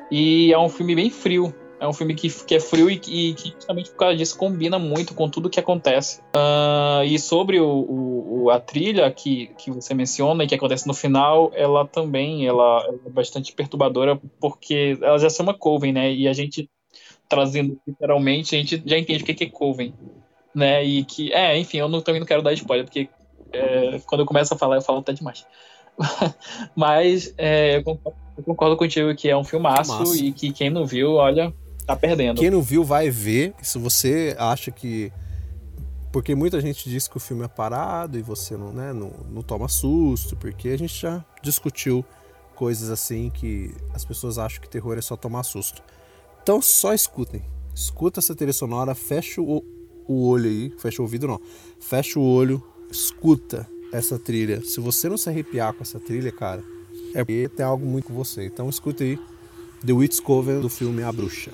E 0.10 0.51
é 0.51 0.58
um 0.58 0.69
filme 0.69 0.95
bem 0.95 1.10
frio. 1.10 1.53
É 1.79 1.88
um 1.88 1.93
filme 1.93 2.13
que, 2.13 2.29
que 2.29 2.55
é 2.55 2.60
frio 2.60 2.89
e, 2.89 2.95
e 2.95 3.34
que 3.34 3.53
justamente 3.53 3.89
por 3.91 3.97
causa 3.97 4.17
disso 4.17 4.38
combina 4.38 4.77
muito 4.77 5.13
com 5.13 5.29
tudo 5.29 5.49
que 5.49 5.60
acontece. 5.60 6.19
Uh, 6.36 7.03
e 7.05 7.17
sobre 7.17 7.60
o, 7.60 8.43
o, 8.43 8.49
a 8.49 8.60
trilha 8.60 9.10
que, 9.12 9.47
que 9.58 9.71
você 9.71 9.93
menciona 9.93 10.43
e 10.43 10.47
que 10.47 10.55
acontece 10.55 10.86
no 10.88 10.93
final, 10.93 11.51
ela 11.55 11.86
também 11.86 12.45
ela 12.45 12.86
é 13.05 13.10
bastante 13.10 13.53
perturbadora 13.53 14.19
porque 14.41 14.97
ela 15.01 15.17
já 15.17 15.29
chama 15.29 15.53
Coven, 15.53 15.93
né? 15.93 16.12
E 16.12 16.27
a 16.27 16.34
gente 16.34 16.69
trazendo 17.29 17.79
literalmente, 17.88 18.55
a 18.55 18.60
gente 18.60 18.82
já 18.86 18.97
entende 18.97 19.23
o 19.23 19.25
que 19.25 19.43
é 19.43 19.49
Coven, 19.49 19.93
né? 20.54 20.84
E 20.84 21.04
que, 21.04 21.32
é, 21.32 21.58
enfim, 21.58 21.78
eu 21.78 21.88
não, 21.88 22.02
também 22.02 22.20
não 22.20 22.28
quero 22.28 22.42
dar 22.42 22.54
spoiler 22.54 22.86
porque 22.86 23.10
é, 23.52 24.00
quando 24.06 24.22
eu 24.22 24.26
começo 24.26 24.54
a 24.54 24.58
falar, 24.58 24.76
eu 24.78 24.82
falo 24.82 25.00
até 25.00 25.14
demais. 25.14 25.46
Mas 26.76 27.34
é, 27.38 27.78
eu, 27.78 27.84
concordo, 27.84 28.20
eu, 28.38 28.44
concordo, 28.44 28.78
contigo 28.78 29.14
que 29.16 29.30
é 29.30 29.36
um 29.36 29.44
filmaço, 29.44 29.92
filmaço 29.92 30.24
e 30.24 30.32
que 30.32 30.52
quem 30.52 30.70
não 30.70 30.86
viu, 30.86 31.14
olha, 31.14 31.54
tá 31.86 31.96
perdendo. 31.96 32.40
Quem 32.40 32.50
não 32.50 32.62
viu 32.62 32.84
vai 32.84 33.10
ver. 33.10 33.54
Se 33.62 33.78
você 33.78 34.36
acha 34.38 34.72
que. 34.72 35.12
Porque 36.12 36.34
muita 36.34 36.60
gente 36.60 36.90
diz 36.90 37.08
que 37.08 37.18
o 37.18 37.20
filme 37.20 37.44
é 37.44 37.48
parado 37.48 38.18
e 38.18 38.22
você 38.22 38.58
não, 38.58 38.72
né, 38.72 38.92
não, 38.92 39.12
não 39.30 39.44
toma 39.44 39.68
susto, 39.68 40.36
porque 40.36 40.70
a 40.70 40.78
gente 40.78 41.00
já 41.00 41.24
discutiu 41.44 42.04
coisas 42.56 42.90
assim 42.90 43.30
que 43.30 43.76
as 43.94 44.04
pessoas 44.04 44.40
acham 44.40 44.60
que 44.60 44.68
terror 44.68 44.98
é 44.98 45.02
só 45.02 45.16
tomar 45.16 45.44
susto. 45.44 45.84
Então 46.42 46.62
só 46.62 46.94
escutem. 46.94 47.44
Escuta 47.76 48.20
essa 48.20 48.34
trilha 48.34 48.52
sonora, 48.52 48.96
fecha 48.96 49.40
o, 49.40 49.64
o 50.10 50.28
olho 50.28 50.50
aí, 50.50 50.74
fecha 50.78 51.02
o 51.02 51.06
ouvido 51.06 51.28
não. 51.28 51.39
Fecha 51.80 52.19
o 52.19 52.24
olho, 52.24 52.62
escuta 52.91 53.69
essa 53.91 54.17
trilha. 54.17 54.62
Se 54.62 54.80
você 54.80 55.08
não 55.08 55.17
se 55.17 55.30
arrepiar 55.30 55.74
com 55.74 55.84
essa 55.84 56.00
trilha, 56.00 56.32
cara, 56.32 56.63
é 57.13 57.24
porque 57.24 57.48
tem 57.50 57.65
algo 57.65 57.86
muito 57.86 58.06
com 58.06 58.13
você. 58.13 58.45
Então 58.45 58.67
escuta 58.67 59.04
aí 59.04 59.19
The 59.86 59.93
Witch 59.93 60.19
Coven 60.22 60.60
do 60.60 60.69
filme 60.69 61.04
A 61.04 61.12
Bruxa. 61.12 61.52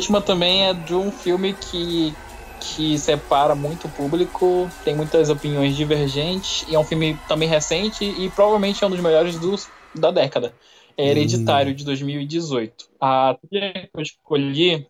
Última 0.00 0.22
também 0.22 0.66
é 0.66 0.72
de 0.72 0.94
um 0.94 1.12
filme 1.12 1.52
que, 1.52 2.14
que 2.58 2.98
separa 2.98 3.54
muito 3.54 3.86
o 3.86 3.90
público, 3.90 4.70
tem 4.82 4.96
muitas 4.96 5.28
opiniões 5.28 5.76
divergentes, 5.76 6.64
e 6.66 6.74
é 6.74 6.78
um 6.78 6.84
filme 6.84 7.18
também 7.28 7.46
recente 7.46 8.04
e 8.04 8.30
provavelmente 8.30 8.82
é 8.82 8.86
um 8.86 8.90
dos 8.90 9.00
melhores 9.00 9.38
dos, 9.38 9.68
da 9.94 10.10
década. 10.10 10.54
É 10.96 11.08
Hereditário, 11.08 11.72
hum. 11.72 11.74
de 11.74 11.84
2018. 11.84 12.88
A 12.98 13.36
trilha 13.48 13.72
que 13.72 13.90
eu 13.94 14.02
escolhi, 14.02 14.86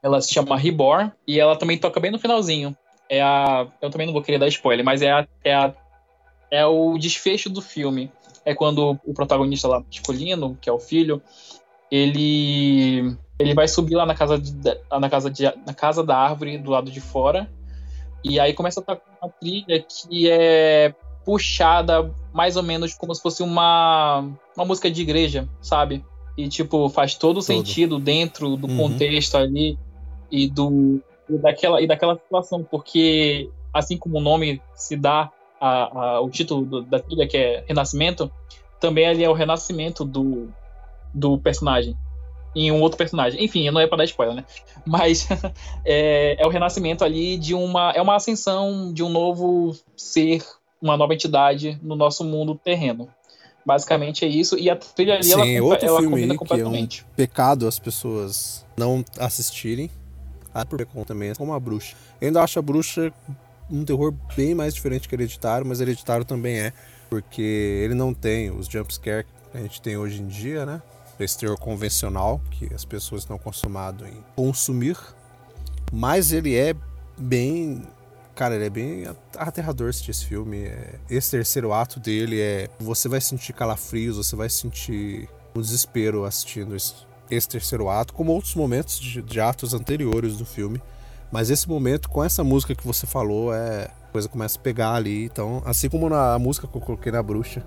ela 0.00 0.20
se 0.20 0.32
chama 0.32 0.56
Reborn, 0.56 1.12
e 1.26 1.40
ela 1.40 1.56
também 1.56 1.76
toca 1.76 1.98
bem 1.98 2.10
no 2.10 2.18
finalzinho. 2.18 2.76
É 3.08 3.20
a. 3.20 3.66
Eu 3.80 3.90
também 3.90 4.06
não 4.06 4.14
vou 4.14 4.22
querer 4.22 4.38
dar 4.38 4.48
spoiler, 4.48 4.84
mas 4.84 5.02
é 5.02 5.12
a, 5.12 5.26
é 5.44 5.54
a 5.54 5.74
é 6.50 6.66
o 6.66 6.96
desfecho 6.98 7.50
do 7.50 7.60
filme. 7.60 8.10
É 8.44 8.54
quando 8.54 8.98
o 9.04 9.14
protagonista 9.14 9.68
lá, 9.68 9.84
escolhendo, 9.90 10.56
que 10.60 10.68
é 10.68 10.72
o 10.72 10.78
filho, 10.78 11.22
ele 11.90 13.16
ele 13.42 13.54
vai 13.54 13.68
subir 13.68 13.94
lá 13.94 14.06
na 14.06 14.14
casa, 14.14 14.38
de, 14.38 14.52
na 14.90 15.10
casa, 15.10 15.30
de, 15.30 15.44
na 15.44 15.74
casa 15.74 16.04
da 16.04 16.16
árvore 16.16 16.58
do 16.58 16.70
lado 16.70 16.90
de 16.90 17.00
fora. 17.00 17.50
E 18.24 18.38
aí 18.38 18.54
começa 18.54 18.80
a 18.80 18.82
tocar 18.82 19.02
uma 19.20 19.30
trilha 19.30 19.82
que 19.82 20.30
é 20.30 20.94
puxada 21.24 22.12
mais 22.32 22.56
ou 22.56 22.62
menos 22.62 22.94
como 22.94 23.14
se 23.14 23.22
fosse 23.22 23.42
uma, 23.42 24.28
uma 24.56 24.64
música 24.64 24.90
de 24.90 25.02
igreja, 25.02 25.48
sabe? 25.60 26.04
E, 26.36 26.48
tipo, 26.48 26.88
faz 26.88 27.14
todo, 27.14 27.34
todo. 27.34 27.42
sentido 27.42 27.98
dentro 27.98 28.56
do 28.56 28.66
uhum. 28.66 28.76
contexto 28.76 29.36
ali 29.36 29.78
e 30.30 30.48
do 30.48 31.00
e 31.28 31.38
daquela, 31.38 31.80
e 31.80 31.86
daquela 31.86 32.16
situação, 32.16 32.64
porque 32.64 33.50
assim 33.72 33.96
como 33.96 34.18
o 34.18 34.20
nome 34.20 34.60
se 34.74 34.96
dá 34.96 35.30
a, 35.60 36.16
a, 36.16 36.20
o 36.20 36.30
título 36.30 36.64
do, 36.64 36.82
da 36.82 36.98
trilha, 36.98 37.26
que 37.26 37.36
é 37.36 37.64
Renascimento, 37.66 38.30
também 38.80 39.06
ali 39.06 39.24
é 39.24 39.30
o 39.30 39.34
renascimento 39.34 40.04
do, 40.04 40.48
do 41.14 41.38
personagem 41.38 41.96
em 42.54 42.70
um 42.70 42.80
outro 42.80 42.98
personagem. 42.98 43.42
Enfim, 43.42 43.70
não 43.70 43.80
é 43.80 43.86
para 43.86 43.98
dar 43.98 44.04
spoiler, 44.04 44.36
né? 44.36 44.44
Mas 44.86 45.28
é, 45.84 46.36
é, 46.42 46.46
o 46.46 46.50
renascimento 46.50 47.04
ali 47.04 47.36
de 47.36 47.54
uma. 47.54 47.92
É 47.92 48.02
uma 48.02 48.16
ascensão 48.16 48.92
de 48.92 49.02
um 49.02 49.08
novo 49.08 49.76
ser, 49.96 50.42
uma 50.80 50.96
nova 50.96 51.14
entidade 51.14 51.78
no 51.82 51.96
nosso 51.96 52.24
mundo 52.24 52.54
terreno. 52.54 53.08
Basicamente 53.64 54.24
é 54.24 54.28
isso. 54.28 54.58
E 54.58 54.68
a 54.68 54.76
trilha 54.76 55.14
ali, 55.14 55.24
Sim, 55.24 55.56
ela, 55.56 55.66
outro 55.66 55.86
ela 55.86 56.00
filme 56.00 56.16
combina 56.16 56.36
completamente. 56.36 57.02
Que 57.02 57.08
é 57.08 57.12
um 57.12 57.14
pecado 57.14 57.68
as 57.68 57.78
pessoas 57.78 58.66
não 58.76 59.04
assistirem. 59.18 59.90
Ah, 60.54 60.66
por 60.66 60.84
também, 61.06 61.34
como 61.34 61.54
a 61.54 61.60
bruxa. 61.60 61.96
Eu 62.20 62.26
ainda 62.26 62.42
acho 62.42 62.58
a 62.58 62.62
bruxa 62.62 63.12
um 63.70 63.84
terror 63.84 64.12
bem 64.36 64.54
mais 64.54 64.74
diferente 64.74 65.08
que 65.08 65.14
Hereditário, 65.14 65.66
mas 65.66 65.80
Hereditário 65.80 66.24
também 66.24 66.58
é. 66.58 66.72
Porque 67.08 67.42
ele 67.84 67.94
não 67.94 68.12
tem 68.12 68.50
os 68.50 68.66
jumpscare 68.66 69.24
que 69.24 69.56
a 69.56 69.60
gente 69.60 69.80
tem 69.80 69.96
hoje 69.96 70.20
em 70.20 70.26
dia, 70.26 70.66
né? 70.66 70.82
Esse 71.18 71.38
terror 71.38 71.58
convencional 71.58 72.40
que 72.50 72.72
as 72.74 72.84
pessoas 72.84 73.22
estão 73.22 73.36
acostumadas 73.36 74.08
em 74.08 74.24
consumir, 74.34 74.96
mas 75.92 76.32
ele 76.32 76.56
é 76.56 76.74
bem, 77.16 77.82
cara, 78.34 78.54
ele 78.54 78.64
é 78.64 78.70
bem 78.70 79.04
aterrador 79.36 79.90
esse 79.90 80.24
filme. 80.24 80.64
É, 80.64 80.98
esse 81.10 81.30
terceiro 81.30 81.72
ato 81.72 82.00
dele 82.00 82.40
é, 82.40 82.68
você 82.80 83.08
vai 83.08 83.20
sentir 83.20 83.52
calafrios, 83.52 84.16
você 84.16 84.34
vai 84.34 84.48
sentir 84.48 85.28
um 85.54 85.60
desespero 85.60 86.24
assistindo 86.24 86.74
esse 86.74 87.48
terceiro 87.48 87.88
ato, 87.88 88.14
como 88.14 88.32
outros 88.32 88.54
momentos 88.54 88.98
de, 88.98 89.20
de 89.22 89.40
atos 89.40 89.74
anteriores 89.74 90.36
do 90.36 90.46
filme. 90.46 90.80
Mas 91.30 91.48
esse 91.48 91.66
momento, 91.68 92.10
com 92.10 92.22
essa 92.22 92.44
música 92.44 92.74
que 92.74 92.86
você 92.86 93.06
falou, 93.06 93.54
é 93.54 93.84
a 93.84 94.12
coisa 94.12 94.28
começa 94.28 94.58
a 94.58 94.60
pegar 94.60 94.92
ali. 94.92 95.24
Então, 95.24 95.62
assim 95.64 95.88
como 95.88 96.08
na 96.08 96.38
música 96.38 96.66
que 96.66 96.76
eu 96.76 96.80
coloquei 96.80 97.10
na 97.10 97.22
bruxa, 97.22 97.64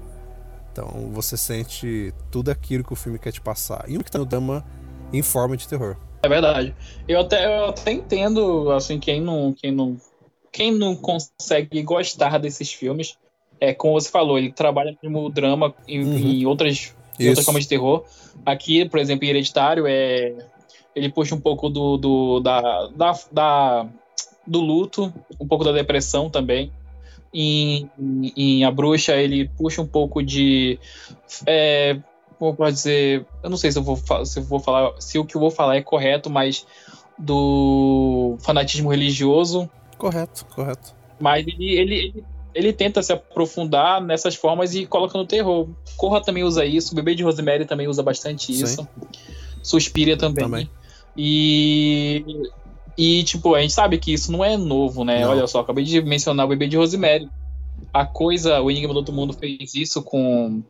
então 0.76 1.10
você 1.14 1.38
sente 1.38 2.14
tudo 2.30 2.52
aquilo 2.52 2.84
que 2.84 2.92
o 2.92 2.98
filme 2.98 3.18
quer 3.18 3.32
te 3.32 3.40
passar. 3.40 3.86
E 3.88 3.98
o 3.98 4.04
que 4.04 4.12
tá 4.12 4.20
no 4.20 4.26
drama 4.26 4.66
em 5.14 5.22
forma 5.22 5.56
de 5.56 5.66
terror. 5.66 5.96
É 6.22 6.28
verdade. 6.28 6.76
Eu 7.08 7.22
até, 7.22 7.46
eu 7.46 7.66
até 7.68 7.94
entendo, 7.94 8.70
assim, 8.72 9.00
quem 9.00 9.22
não, 9.22 9.54
quem 9.54 9.72
não, 9.72 9.96
quem 10.52 10.74
não 10.74 10.94
consegue 10.94 11.82
gostar 11.82 12.38
desses 12.40 12.74
filmes. 12.74 13.18
É, 13.58 13.74
como 13.74 13.94
você 13.94 14.10
falou, 14.10 14.38
ele 14.38 14.52
trabalha 14.52 14.98
como 15.00 15.30
drama 15.30 15.74
em, 15.88 16.04
uhum. 16.04 16.18
em 16.18 16.46
outras, 16.46 16.94
em 17.18 17.30
outras 17.30 17.46
formas 17.46 17.64
de 17.64 17.70
terror. 17.70 18.04
Aqui, 18.46 18.84
por 18.90 19.00
exemplo, 19.00 19.26
em 19.26 19.30
Hereditário, 19.30 19.86
é, 19.88 20.36
ele 20.94 21.10
puxa 21.10 21.36
um 21.36 21.40
pouco 21.40 21.70
do, 21.70 21.96
do 21.96 22.40
da, 22.42 22.88
da, 22.88 23.20
da, 23.32 23.88
do 24.46 24.60
luto, 24.60 25.14
um 25.40 25.48
pouco 25.48 25.64
da 25.64 25.72
depressão 25.72 26.30
também. 26.30 26.70
Em, 27.38 27.90
em 28.38 28.64
A 28.64 28.72
Bruxa, 28.72 29.14
ele 29.18 29.50
puxa 29.58 29.82
um 29.82 29.88
pouco 29.88 30.24
de. 30.24 30.80
É, 31.46 31.98
como 32.40 32.56
pode 32.56 32.76
dizer. 32.76 33.26
Eu 33.44 33.50
não 33.50 33.58
sei 33.58 33.74
se 33.74 33.78
eu, 33.78 33.84
vou, 33.84 33.98
se 34.26 34.40
eu 34.40 34.44
vou 34.44 34.60
falar. 34.60 34.94
Se 35.00 35.20
o 35.20 35.26
que 35.26 35.36
eu 35.36 35.42
vou 35.42 35.52
falar 35.52 35.76
é 35.76 35.82
correto, 35.82 36.30
mas. 36.30 36.66
Do 37.18 38.38
fanatismo 38.40 38.90
religioso. 38.90 39.70
Correto, 39.98 40.46
correto. 40.54 40.94
Mas 41.20 41.46
ele, 41.48 41.74
ele, 41.76 41.96
ele, 41.96 42.24
ele 42.54 42.74
tenta 42.74 43.02
se 43.02 43.12
aprofundar 43.12 44.02
nessas 44.02 44.36
formas 44.36 44.74
e 44.74 44.86
coloca 44.86 45.18
no 45.18 45.26
terror. 45.26 45.68
Corra 45.98 46.22
também 46.22 46.44
usa 46.44 46.66
isso, 46.66 46.94
o 46.94 46.96
Bebê 46.96 47.16
de 47.16 47.24
Rosemary 47.24 47.66
também 47.66 47.88
usa 47.88 48.04
bastante 48.04 48.52
isso. 48.52 48.82
Sim. 48.82 48.88
Suspira 49.64 50.18
também. 50.18 50.44
também. 50.44 50.70
E 51.18 52.24
e, 52.98 53.24
tipo, 53.24 53.54
a 53.56 53.62
gente 53.62 53.74
sabe 53.74 53.98
que 53.98 54.14
isso 54.14 54.32
não 54.32 54.44
é 54.44 54.56
novo, 54.56 55.04
né? 55.04 55.22
Não. 55.22 55.32
Olha 55.32 55.48
só, 55.48 55.60
acabei 55.60 55.84
de 55.84 56.02
mencionar 56.02 56.46
o 56.46 56.50
bebê 56.50 56.68
de 56.68 56.78
Rosemary. 56.78 57.30
A 57.94 58.06
coisa, 58.06 58.62
o 58.62 58.72
Enigma 58.72 58.94
do 58.94 58.98
Outro 58.98 59.14
Mundo 59.14 59.34
fez 59.34 59.76
isso 59.76 60.02
com. 60.02 60.64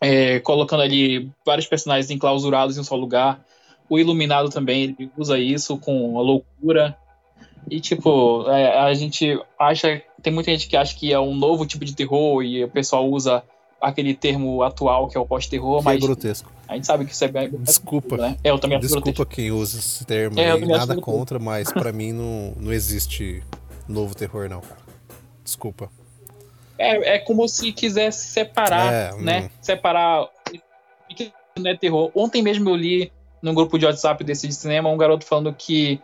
É, 0.00 0.40
colocando 0.40 0.82
ali 0.82 1.30
vários 1.44 1.66
personagens 1.66 2.10
enclausurados 2.10 2.76
em 2.76 2.80
um 2.80 2.84
só 2.84 2.94
lugar. 2.94 3.44
O 3.88 3.98
Iluminado 3.98 4.50
também, 4.50 4.82
ele 4.98 5.10
usa 5.16 5.38
isso 5.38 5.76
com 5.78 6.18
a 6.18 6.22
loucura. 6.22 6.96
E, 7.68 7.80
tipo, 7.80 8.48
é, 8.48 8.78
a 8.78 8.94
gente 8.94 9.40
acha. 9.58 10.02
Tem 10.22 10.32
muita 10.32 10.50
gente 10.50 10.68
que 10.68 10.76
acha 10.76 10.94
que 10.94 11.12
é 11.12 11.18
um 11.18 11.34
novo 11.34 11.66
tipo 11.66 11.84
de 11.84 11.94
terror 11.94 12.42
e 12.42 12.62
o 12.62 12.68
pessoal 12.68 13.08
usa 13.08 13.42
aquele 13.80 14.14
termo 14.14 14.62
atual 14.62 15.08
que 15.08 15.16
é 15.16 15.20
o 15.20 15.26
pós-terror, 15.26 15.82
mas. 15.82 16.02
É 16.02 16.06
grotesco. 16.06 16.55
A 16.68 16.74
gente 16.74 16.86
sabe 16.86 17.04
que 17.04 17.12
isso 17.12 17.24
é 17.24 17.28
bem. 17.28 17.50
Desculpa. 17.60 18.16
Né? 18.16 18.36
É, 18.42 18.50
eu 18.50 18.58
também 18.58 18.80
Desculpa 18.80 19.24
quem 19.24 19.52
usa 19.52 19.78
esse 19.78 20.04
termo. 20.04 20.38
É, 20.38 20.58
nada 20.58 21.00
contra, 21.00 21.38
mas 21.38 21.70
para 21.72 21.92
mim 21.92 22.12
não, 22.12 22.54
não 22.58 22.72
existe 22.72 23.42
novo 23.88 24.14
terror, 24.14 24.48
não, 24.48 24.60
cara. 24.60 24.80
Desculpa. 25.44 25.90
É, 26.78 27.14
é 27.14 27.18
como 27.18 27.46
se 27.48 27.72
quisesse 27.72 28.26
separar, 28.26 28.92
é, 28.92 29.12
né? 29.16 29.42
Hum. 29.42 29.48
Separar 29.62 30.28
que 31.14 31.32
não 31.56 31.70
é 31.70 31.76
terror. 31.76 32.10
Ontem 32.14 32.42
mesmo 32.42 32.68
eu 32.68 32.76
li 32.76 33.12
num 33.40 33.54
grupo 33.54 33.78
de 33.78 33.86
WhatsApp 33.86 34.22
desse 34.24 34.48
de 34.48 34.54
cinema 34.54 34.90
um 34.90 34.96
garoto 34.96 35.24
falando 35.24 35.54
que. 35.54 36.00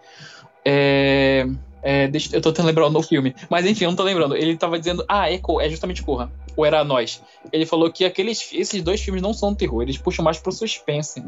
É, 0.64 1.46
é, 1.82 2.06
deixa, 2.06 2.34
eu 2.34 2.40
tô 2.40 2.50
tentando 2.52 2.66
lembrar 2.66 2.86
o 2.86 2.90
novo 2.90 3.06
filme. 3.06 3.34
Mas 3.50 3.66
enfim, 3.66 3.84
eu 3.84 3.90
não 3.90 3.96
tô 3.96 4.04
lembrando. 4.04 4.36
Ele 4.36 4.56
tava 4.56 4.78
dizendo, 4.78 5.04
ah, 5.08 5.30
é, 5.30 5.40
é 5.60 5.68
justamente 5.68 6.02
Corra. 6.02 6.30
Ou 6.56 6.64
era 6.64 6.84
Nós. 6.84 7.20
Ele 7.52 7.66
falou 7.66 7.90
que 7.90 8.04
aqueles, 8.04 8.48
esses 8.52 8.82
dois 8.82 9.00
filmes 9.00 9.22
não 9.22 9.34
são 9.34 9.54
terror, 9.54 9.82
eles 9.82 9.98
puxam 9.98 10.24
mais 10.24 10.38
pro 10.38 10.52
suspense. 10.52 11.22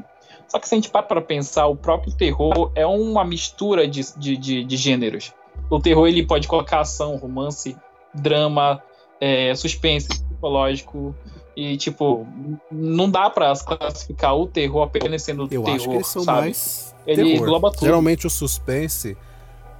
Só 0.46 0.58
que 0.58 0.68
se 0.68 0.74
a 0.74 0.76
gente 0.76 0.90
para 0.90 1.02
pra 1.02 1.20
pensar, 1.20 1.66
o 1.66 1.74
próprio 1.74 2.12
terror 2.12 2.70
é 2.74 2.86
uma 2.86 3.24
mistura 3.24 3.88
de, 3.88 4.02
de, 4.16 4.36
de, 4.36 4.64
de 4.64 4.76
gêneros. 4.76 5.32
O 5.68 5.80
terror 5.80 6.06
ele 6.06 6.24
pode 6.24 6.46
colocar 6.46 6.80
ação, 6.80 7.16
romance, 7.16 7.76
drama, 8.14 8.82
é, 9.20 9.54
suspense 9.54 10.08
psicológico. 10.08 11.14
E, 11.56 11.76
tipo, 11.76 12.26
não 12.70 13.08
dá 13.08 13.30
pra 13.30 13.52
classificar 13.54 14.36
o 14.36 14.46
terror 14.46 14.82
apenas 14.82 15.22
sendo 15.22 15.44
eu 15.44 15.48
terror. 15.48 15.70
Acho 15.70 15.88
que 15.88 15.94
eles 15.94 16.06
são 16.06 16.22
sabe? 16.22 16.40
mais. 16.40 16.94
Ele 17.06 17.22
terror. 17.22 17.36
engloba 17.36 17.70
tudo. 17.70 17.84
Geralmente 17.84 18.26
o 18.26 18.30
suspense 18.30 19.16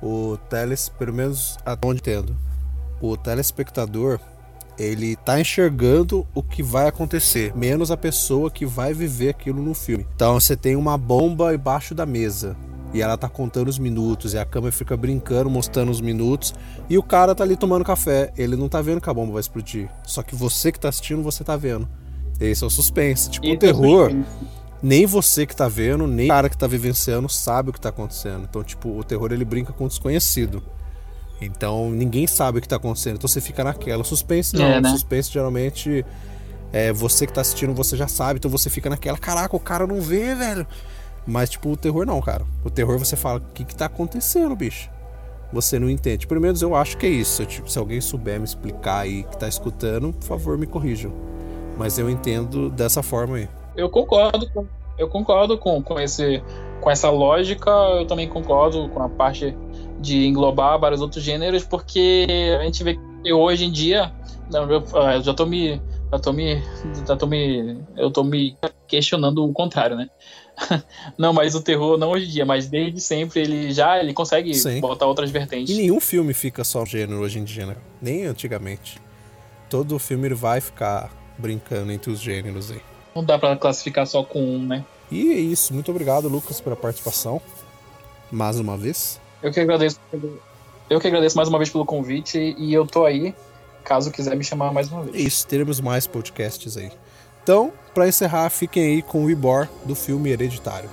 o 0.04 0.36
teles, 0.50 0.90
pelo 0.90 1.14
menos 1.14 1.56
até 1.64 1.88
onde 1.88 2.00
entendo, 2.00 2.36
o 3.00 3.16
telespectador 3.16 4.20
ele 4.78 5.16
tá 5.16 5.40
enxergando 5.40 6.26
o 6.34 6.42
que 6.42 6.62
vai 6.62 6.88
acontecer, 6.88 7.56
menos 7.56 7.90
a 7.90 7.96
pessoa 7.96 8.50
que 8.50 8.66
vai 8.66 8.92
viver 8.92 9.30
aquilo 9.30 9.62
no 9.62 9.72
filme. 9.72 10.06
Então 10.14 10.38
você 10.38 10.56
tem 10.56 10.76
uma 10.76 10.98
bomba 10.98 11.54
embaixo 11.54 11.94
da 11.94 12.04
mesa 12.04 12.56
e 12.92 13.00
ela 13.00 13.16
tá 13.16 13.28
contando 13.28 13.68
os 13.68 13.78
minutos 13.78 14.34
e 14.34 14.38
a 14.38 14.44
câmera 14.44 14.72
fica 14.72 14.96
brincando, 14.96 15.48
mostrando 15.48 15.90
os 15.90 16.00
minutos 16.00 16.54
e 16.90 16.98
o 16.98 17.02
cara 17.02 17.34
tá 17.34 17.44
ali 17.44 17.56
tomando 17.56 17.84
café, 17.84 18.32
ele 18.36 18.56
não 18.56 18.68
tá 18.68 18.82
vendo 18.82 19.00
que 19.00 19.08
a 19.08 19.14
bomba 19.14 19.32
vai 19.32 19.40
explodir. 19.40 19.88
Só 20.04 20.22
que 20.22 20.34
você 20.34 20.70
que 20.70 20.80
tá 20.80 20.88
assistindo, 20.88 21.22
você 21.22 21.42
tá 21.42 21.56
vendo. 21.56 21.88
Esse 22.40 22.64
é 22.64 22.66
o 22.66 22.70
suspense. 22.70 23.30
Tipo, 23.30 23.46
e 23.46 23.52
o 23.54 23.58
terror 23.58 24.12
nem 24.84 25.06
você 25.06 25.46
que 25.46 25.56
tá 25.56 25.66
vendo, 25.66 26.06
nem 26.06 26.26
o 26.26 26.28
cara 26.28 26.50
que 26.50 26.58
tá 26.58 26.66
vivenciando 26.66 27.26
sabe 27.26 27.70
o 27.70 27.72
que 27.72 27.80
tá 27.80 27.88
acontecendo. 27.88 28.46
Então, 28.48 28.62
tipo, 28.62 28.90
o 28.90 29.02
terror 29.02 29.32
ele 29.32 29.44
brinca 29.44 29.72
com 29.72 29.86
o 29.86 29.88
desconhecido. 29.88 30.62
Então, 31.40 31.90
ninguém 31.90 32.26
sabe 32.26 32.58
o 32.58 32.60
que 32.60 32.68
tá 32.68 32.76
acontecendo. 32.76 33.16
Então 33.16 33.26
você 33.26 33.40
fica 33.40 33.64
naquela. 33.64 34.04
Suspense 34.04 34.54
não. 34.54 34.66
É, 34.66 34.82
né? 34.82 34.90
Suspense 34.90 35.32
geralmente 35.32 36.04
é 36.70 36.92
você 36.92 37.26
que 37.26 37.32
tá 37.32 37.40
assistindo, 37.40 37.72
você 37.72 37.96
já 37.96 38.06
sabe. 38.06 38.36
Então 38.36 38.50
você 38.50 38.68
fica 38.68 38.90
naquela, 38.90 39.16
caraca, 39.16 39.56
o 39.56 39.60
cara 39.60 39.86
não 39.86 40.02
vê, 40.02 40.34
velho. 40.34 40.66
Mas, 41.26 41.48
tipo, 41.48 41.70
o 41.70 41.76
terror 41.78 42.04
não, 42.04 42.20
cara. 42.20 42.44
O 42.62 42.68
terror 42.68 42.98
você 42.98 43.16
fala, 43.16 43.38
o 43.38 43.52
que 43.54 43.64
que 43.64 43.74
tá 43.74 43.86
acontecendo, 43.86 44.54
bicho? 44.54 44.90
Você 45.50 45.78
não 45.78 45.88
entende. 45.88 46.26
Pelo 46.26 46.42
menos 46.42 46.60
eu 46.60 46.76
acho 46.76 46.98
que 46.98 47.06
é 47.06 47.10
isso. 47.10 47.42
Tipo, 47.46 47.70
se 47.70 47.78
alguém 47.78 48.02
souber 48.02 48.38
me 48.38 48.44
explicar 48.44 49.00
aí 49.00 49.22
que 49.22 49.38
tá 49.38 49.48
escutando, 49.48 50.12
por 50.12 50.26
favor, 50.26 50.58
me 50.58 50.66
corrijam. 50.66 51.10
Mas 51.78 51.98
eu 51.98 52.10
entendo 52.10 52.68
dessa 52.68 53.02
forma 53.02 53.36
aí. 53.36 53.48
Eu 53.76 53.88
concordo 53.88 54.48
com, 54.50 54.66
eu 54.98 55.08
concordo 55.08 55.58
com, 55.58 55.82
com, 55.82 55.98
esse, 56.00 56.42
com 56.80 56.90
essa 56.90 57.10
lógica, 57.10 57.70
eu 57.70 58.06
também 58.06 58.28
concordo 58.28 58.88
com 58.88 59.02
a 59.02 59.08
parte 59.08 59.56
de 60.00 60.26
englobar 60.26 60.78
vários 60.78 61.00
outros 61.00 61.22
gêneros, 61.22 61.64
porque 61.64 62.26
a 62.58 62.64
gente 62.64 62.84
vê 62.84 62.98
que 63.22 63.32
hoje 63.32 63.64
em 63.64 63.72
dia, 63.72 64.12
eu, 64.52 64.84
ah, 65.00 65.16
eu 65.16 65.22
já 65.22 65.34
tô 65.34 65.46
me. 65.46 65.80
Já 66.12 66.18
tô 66.18 66.32
me. 66.32 66.62
Já 67.06 67.16
tô 67.16 67.26
me. 67.26 67.78
Eu 67.96 68.10
tô 68.10 68.22
me 68.22 68.56
questionando 68.86 69.44
o 69.44 69.52
contrário, 69.52 69.96
né? 69.96 70.08
não, 71.18 71.32
mas 71.32 71.54
o 71.54 71.60
terror, 71.60 71.98
não 71.98 72.10
hoje 72.10 72.26
em 72.26 72.30
dia, 72.30 72.46
mas 72.46 72.68
desde 72.68 73.00
sempre 73.00 73.40
ele 73.40 73.72
já 73.72 73.98
ele 73.98 74.12
consegue 74.12 74.54
Sim. 74.54 74.80
botar 74.80 75.06
outras 75.06 75.30
vertentes. 75.30 75.74
E 75.74 75.80
nenhum 75.80 75.98
filme 75.98 76.32
fica 76.32 76.62
só 76.62 76.84
gênero 76.84 77.20
hoje 77.20 77.38
em 77.38 77.44
dia, 77.44 77.66
né? 77.66 77.76
Nem 78.00 78.26
antigamente. 78.26 79.00
Todo 79.68 79.98
filme 79.98 80.28
vai 80.28 80.60
ficar 80.60 81.10
brincando 81.36 81.90
entre 81.90 82.12
os 82.12 82.20
gêneros 82.20 82.70
aí. 82.70 82.80
Não 83.14 83.24
dá 83.24 83.38
para 83.38 83.56
classificar 83.56 84.06
só 84.06 84.22
com 84.22 84.42
um, 84.42 84.66
né? 84.66 84.84
E 85.10 85.32
é 85.32 85.36
isso. 85.36 85.72
Muito 85.72 85.90
obrigado, 85.90 86.28
Lucas, 86.28 86.60
pela 86.60 86.74
participação. 86.74 87.40
Mais 88.30 88.58
uma 88.58 88.76
vez. 88.76 89.20
Eu 89.42 89.52
que 89.52 89.60
agradeço. 89.60 90.00
Eu 90.90 91.00
que 91.00 91.06
agradeço 91.06 91.36
mais 91.36 91.48
uma 91.48 91.58
vez 91.58 91.70
pelo 91.70 91.86
convite 91.86 92.38
e 92.58 92.74
eu 92.74 92.86
tô 92.86 93.04
aí, 93.04 93.34
caso 93.84 94.10
quiser 94.10 94.36
me 94.36 94.44
chamar 94.44 94.72
mais 94.72 94.90
uma 94.90 95.02
vez. 95.02 95.14
É 95.14 95.20
isso, 95.20 95.46
teremos 95.46 95.80
mais 95.80 96.06
podcasts 96.06 96.76
aí. 96.76 96.90
Então, 97.42 97.72
para 97.94 98.08
encerrar, 98.08 98.50
fiquem 98.50 98.82
aí 98.82 99.02
com 99.02 99.24
o 99.24 99.30
Ibor 99.30 99.68
do 99.84 99.94
filme 99.94 100.30
Hereditário. 100.30 100.90